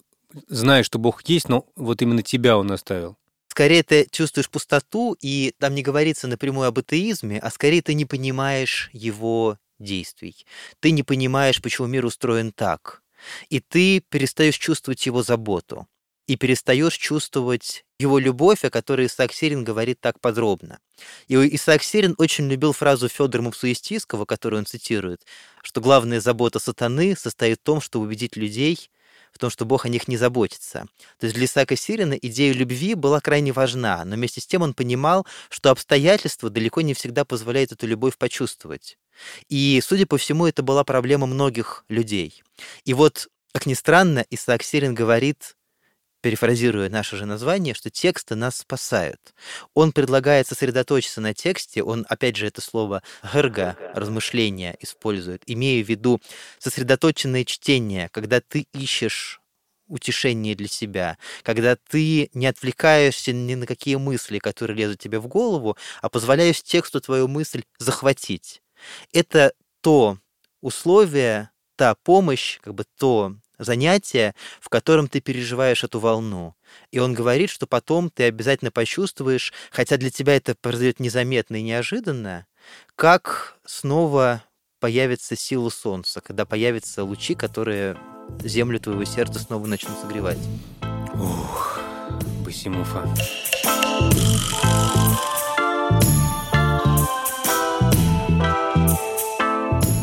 знаешь, 0.48 0.86
что 0.86 1.00
Бог 1.00 1.24
есть, 1.28 1.50
но 1.50 1.66
вот 1.76 2.02
именно 2.02 2.22
тебя 2.22 2.58
он 2.58 2.72
оставил? 2.72 3.18
Скорее 3.50 3.84
ты 3.84 4.08
чувствуешь 4.12 4.50
пустоту, 4.50 5.18
и 5.22 5.54
там 5.60 5.76
не 5.76 5.82
говорится 5.82 6.28
напрямую 6.28 6.68
об 6.68 6.80
атеизме, 6.80 7.40
а 7.40 7.50
скорее 7.50 7.82
ты 7.82 7.94
не 7.94 8.06
понимаешь 8.06 8.90
его 8.94 9.58
действий. 9.80 10.46
Ты 10.80 10.92
не 10.92 11.04
понимаешь, 11.04 11.62
почему 11.62 11.88
мир 11.88 12.06
устроен 12.06 12.52
так. 12.52 13.02
И 13.50 13.60
ты 13.60 14.02
перестаешь 14.10 14.58
чувствовать 14.58 15.06
его 15.06 15.24
заботу. 15.24 15.88
И 16.28 16.36
перестаешь 16.36 16.96
чувствовать 16.96 17.86
его 17.98 18.20
любовь, 18.20 18.64
о 18.64 18.70
которой 18.70 19.08
Исаак 19.08 19.34
Сирин 19.34 19.64
говорит 19.64 20.00
так 20.00 20.20
подробно. 20.20 20.80
И 21.28 21.36
Исаак 21.56 21.82
Сирин 21.82 22.14
очень 22.20 22.48
любил 22.48 22.72
фразу 22.72 23.10
Федора 23.10 23.42
Мапсуистийского, 23.42 24.26
которую 24.26 24.60
он 24.60 24.66
цитирует, 24.68 25.26
что 25.64 25.82
главная 25.82 26.22
забота 26.22 26.60
сатаны 26.60 27.16
состоит 27.18 27.60
в 27.60 27.64
том, 27.64 27.82
чтобы 27.82 28.06
убедить 28.06 28.36
людей 28.36 28.92
в 29.32 29.38
том, 29.38 29.50
что 29.50 29.66
Бог 29.66 29.86
о 29.86 29.90
них 29.90 30.08
не 30.08 30.18
заботится. 30.18 30.88
То 31.20 31.26
есть 31.26 31.36
для 31.36 31.46
Исаака 31.46 31.76
Сирина 31.76 32.14
идея 32.14 32.54
любви 32.54 32.96
была 32.96 33.20
крайне 33.20 33.52
важна, 33.52 34.04
но 34.06 34.16
вместе 34.16 34.42
с 34.42 34.48
тем 34.48 34.62
он 34.62 34.74
понимал, 34.74 35.26
что 35.50 35.72
обстоятельства 35.72 36.50
далеко 36.50 36.82
не 36.82 36.94
всегда 36.94 37.26
позволяют 37.26 37.72
эту 37.72 37.88
любовь 37.88 38.18
почувствовать. 38.18 38.98
И, 39.48 39.82
судя 39.84 40.06
по 40.06 40.18
всему, 40.18 40.46
это 40.46 40.64
была 40.64 40.84
проблема 40.84 41.28
многих 41.28 41.86
людей. 41.90 42.44
И 42.86 42.94
вот, 42.94 43.28
как 43.54 43.66
ни 43.66 43.74
странно, 43.74 44.26
Исаак 44.30 44.64
Сирин 44.64 44.96
говорит 44.96 45.56
перефразируя 46.22 46.90
наше 46.90 47.18
же 47.18 47.26
название, 47.26 47.74
что 47.74 47.90
тексты 47.90 48.36
нас 48.36 48.58
спасают. 48.58 49.34
Он 49.74 49.92
предлагает 49.92 50.48
сосредоточиться 50.48 51.22
на 51.22 51.34
тексте, 51.34 51.84
он, 51.84 52.06
опять 52.10 52.36
же, 52.36 52.48
это 52.48 52.62
слово 52.62 53.04
«герга»— 53.34 53.78
размышления 53.94 54.78
использует, 54.80 55.44
имея 55.46 55.84
в 55.84 55.90
виду 55.90 56.22
сосредоточенное 56.60 57.46
чтение, 57.46 58.10
когда 58.12 58.42
ты 58.42 58.68
ищешь 58.74 59.42
утешение 59.88 60.56
для 60.56 60.68
себя, 60.68 61.18
когда 61.44 61.76
ты 61.76 62.30
не 62.34 62.46
отвлекаешься 62.48 63.34
ни 63.34 63.56
на 63.56 63.66
какие 63.66 63.96
мысли, 63.96 64.40
которые 64.40 64.78
лезут 64.78 65.00
тебе 65.00 65.20
в 65.20 65.28
голову, 65.28 65.78
а 66.02 66.10
позволяешь 66.10 66.62
тексту 66.62 67.02
твою 67.02 67.28
мысль 67.28 67.64
захватить. 67.80 68.62
Это 69.12 69.52
то 69.82 70.20
условие, 70.62 71.50
та 71.76 71.96
помощь, 71.96 72.60
как 72.62 72.76
бы 72.76 72.86
то 72.98 73.36
занятие, 73.60 74.34
в 74.60 74.70
котором 74.70 75.08
ты 75.08 75.22
переживаешь 75.22 75.84
эту 75.84 76.00
волну. 76.00 76.56
И 76.92 77.00
он 77.00 77.14
говорит, 77.14 77.50
что 77.50 77.68
потом 77.68 78.10
ты 78.10 78.24
обязательно 78.24 78.72
почувствуешь, 78.72 79.54
хотя 79.72 79.98
для 79.98 80.10
тебя 80.10 80.36
это 80.36 80.56
произойдет 80.56 81.00
незаметно 81.00 81.58
и 81.58 81.62
неожиданно, 81.62 82.48
как 82.96 83.58
снова 83.66 84.44
появится 84.80 85.36
сила 85.36 85.70
солнца, 85.70 86.22
когда 86.22 86.46
появятся 86.46 87.04
лучи, 87.04 87.36
которые 87.36 87.98
землю 88.44 88.80
твоего 88.80 89.06
сердца 89.06 89.40
снова 89.40 89.68
начнут 89.68 89.98
согревать. 90.00 90.40
Ух, 91.14 91.80
Басимуфа. 92.46 93.08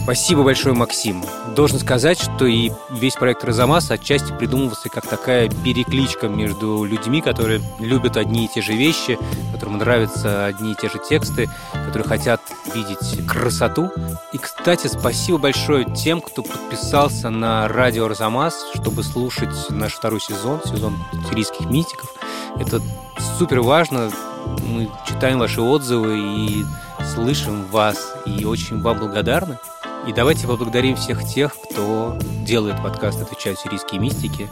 Спасибо 0.06 0.44
большое, 0.44 0.72
Максим. 0.72 1.24
Должен 1.56 1.80
сказать, 1.80 2.20
что 2.20 2.46
и 2.46 2.70
весь 2.90 3.14
проект 3.14 3.42
«Розамас» 3.42 3.90
отчасти 3.90 4.32
придумывался 4.32 4.88
как 4.88 5.04
такая 5.04 5.50
перекличка 5.64 6.28
между 6.28 6.84
людьми, 6.84 7.20
которые 7.20 7.60
любят 7.80 8.16
одни 8.16 8.44
и 8.44 8.48
те 8.48 8.62
же 8.62 8.74
вещи, 8.74 9.18
которым 9.52 9.78
нравятся 9.78 10.46
одни 10.46 10.70
и 10.70 10.74
те 10.76 10.88
же 10.88 11.00
тексты, 11.00 11.50
которые 11.72 12.06
хотят 12.06 12.40
видеть 12.72 13.26
красоту. 13.26 13.90
И, 14.32 14.38
кстати, 14.38 14.86
спасибо 14.86 15.38
большое 15.38 15.84
тем, 15.84 16.20
кто 16.20 16.44
подписался 16.44 17.28
на 17.28 17.66
радио 17.66 18.06
«Розамас», 18.06 18.54
чтобы 18.76 19.02
слушать 19.02 19.70
наш 19.70 19.94
второй 19.94 20.20
сезон, 20.20 20.60
сезон 20.64 20.96
сирийских 21.28 21.66
мистиков. 21.66 22.14
Это 22.60 22.80
супер 23.38 23.60
важно. 23.60 24.12
Мы 24.68 24.88
читаем 25.08 25.40
ваши 25.40 25.60
отзывы 25.60 26.16
и 26.16 26.64
слышим 27.12 27.64
вас, 27.72 28.14
и 28.24 28.44
очень 28.44 28.80
вам 28.80 29.00
благодарны. 29.00 29.58
И 30.06 30.12
давайте 30.12 30.46
поблагодарим 30.46 30.96
всех 30.96 31.24
тех, 31.24 31.56
кто 31.56 32.16
делает 32.44 32.80
подкаст 32.82 33.20
«Отвечают 33.20 33.58
сирийские 33.58 34.00
мистики», 34.00 34.48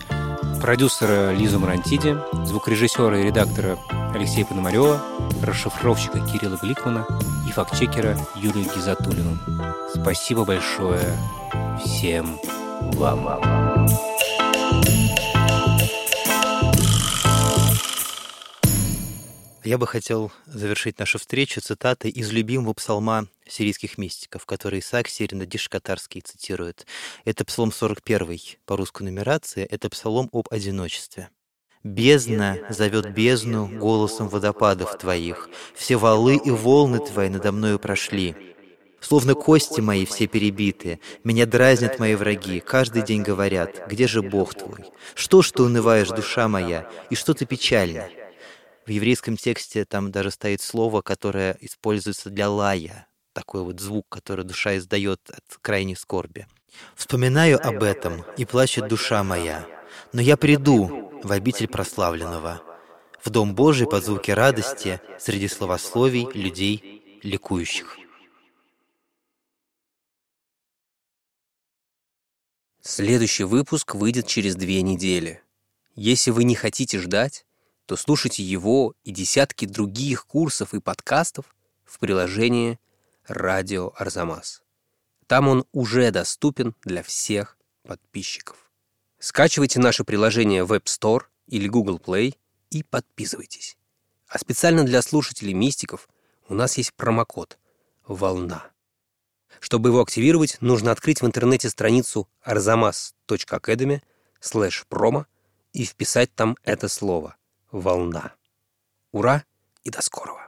продюсера 0.60 1.32
Лизу 1.32 1.58
Марантиди, 1.60 2.16
звукорежиссера 2.44 3.18
и 3.18 3.24
редактора 3.24 3.78
Алексея 4.14 4.44
Пономарева, 4.44 5.00
расшифровщика 5.42 6.20
Кирилла 6.20 6.56
Гликмана 6.56 7.06
и 7.48 7.52
фактчекера 7.52 8.16
Юлию 8.34 8.64
Гизатулину. 8.74 9.38
Спасибо 9.94 10.44
большое 10.44 11.16
всем 11.84 12.38
вам. 12.94 13.73
Я 19.64 19.78
бы 19.78 19.86
хотел 19.86 20.30
завершить 20.44 20.98
нашу 20.98 21.18
встречу 21.18 21.58
цитатой 21.62 22.10
из 22.10 22.30
любимого 22.30 22.74
псалма 22.74 23.28
сирийских 23.48 23.96
мистиков, 23.96 24.44
который 24.44 24.80
Исаак 24.80 25.08
Сирин 25.08 25.40
Диш-Катарский 25.40 26.20
цитирует. 26.20 26.86
Это 27.24 27.46
псалом 27.46 27.72
41 27.72 28.40
по 28.66 28.76
русской 28.76 29.04
нумерации, 29.04 29.64
это 29.64 29.88
псалом 29.88 30.28
об 30.32 30.48
одиночестве. 30.50 31.30
«Бездна 31.82 32.58
зовет 32.68 33.14
бездну 33.14 33.66
голосом 33.66 34.28
водопадов 34.28 34.98
твоих, 34.98 35.48
все 35.74 35.96
валы 35.96 36.36
и 36.36 36.50
волны 36.50 36.98
твои 36.98 37.30
надо 37.30 37.50
мною 37.50 37.78
прошли. 37.78 38.36
Словно 39.00 39.34
кости 39.34 39.80
мои 39.80 40.04
все 40.04 40.26
перебиты, 40.26 41.00
меня 41.24 41.46
дразнят 41.46 41.98
мои 41.98 42.14
враги, 42.16 42.60
каждый 42.60 43.02
день 43.02 43.22
говорят, 43.22 43.86
где 43.88 44.08
же 44.08 44.20
Бог 44.20 44.54
твой? 44.54 44.84
Что 45.14 45.40
ж 45.40 45.52
ты 45.52 45.62
унываешь, 45.62 46.08
душа 46.08 46.48
моя, 46.48 46.86
и 47.08 47.14
что 47.14 47.32
ты 47.32 47.46
печальна?» 47.46 48.10
В 48.86 48.90
еврейском 48.90 49.36
тексте 49.36 49.86
там 49.86 50.12
даже 50.12 50.30
стоит 50.30 50.60
слово, 50.60 51.00
которое 51.00 51.56
используется 51.60 52.28
для 52.28 52.50
лая, 52.50 53.06
такой 53.32 53.62
вот 53.62 53.80
звук, 53.80 54.06
который 54.10 54.44
душа 54.44 54.76
издает 54.76 55.20
от 55.30 55.58
крайней 55.62 55.96
скорби. 55.96 56.46
«Вспоминаю 56.94 57.64
об 57.66 57.82
этом, 57.82 58.24
и 58.36 58.44
плачет 58.44 58.88
душа 58.88 59.22
моя, 59.22 59.66
но 60.12 60.20
я 60.20 60.36
приду 60.36 61.10
в 61.22 61.32
обитель 61.32 61.68
прославленного, 61.68 62.62
в 63.22 63.30
Дом 63.30 63.54
Божий 63.54 63.86
по 63.86 64.00
звуке 64.00 64.34
радости 64.34 65.00
среди 65.18 65.48
словословий 65.48 66.28
людей 66.34 67.20
ликующих». 67.22 67.96
Следующий 72.82 73.44
выпуск 73.44 73.94
выйдет 73.94 74.26
через 74.26 74.56
две 74.56 74.82
недели. 74.82 75.42
Если 75.94 76.30
вы 76.30 76.44
не 76.44 76.54
хотите 76.54 77.00
ждать, 77.00 77.46
то 77.86 77.96
слушайте 77.96 78.42
его 78.42 78.94
и 79.04 79.10
десятки 79.10 79.66
других 79.66 80.26
курсов 80.26 80.74
и 80.74 80.80
подкастов 80.80 81.54
в 81.84 81.98
приложении 81.98 82.78
«Радио 83.26 83.92
Арзамас». 83.96 84.62
Там 85.26 85.48
он 85.48 85.64
уже 85.72 86.10
доступен 86.10 86.74
для 86.82 87.02
всех 87.02 87.58
подписчиков. 87.82 88.70
Скачивайте 89.18 89.80
наше 89.80 90.04
приложение 90.04 90.64
в 90.64 90.72
App 90.72 90.84
Store 90.84 91.24
или 91.46 91.68
Google 91.68 91.98
Play 91.98 92.36
и 92.70 92.82
подписывайтесь. 92.82 93.76
А 94.28 94.38
специально 94.38 94.84
для 94.84 95.02
слушателей 95.02 95.52
мистиков 95.52 96.08
у 96.48 96.54
нас 96.54 96.76
есть 96.78 96.94
промокод 96.94 97.58
«Волна». 98.06 98.70
Чтобы 99.60 99.90
его 99.90 100.00
активировать, 100.00 100.60
нужно 100.60 100.90
открыть 100.90 101.22
в 101.22 101.26
интернете 101.26 101.70
страницу 101.70 102.28
arzamas.academy 102.44 104.02
slash 104.40 104.84
promo 104.90 105.26
и 105.72 105.84
вписать 105.84 106.34
там 106.34 106.56
это 106.64 106.88
слово– 106.88 107.36
волна. 107.74 108.36
Ура 109.12 109.44
и 109.82 109.90
до 109.90 110.00
скорого! 110.00 110.43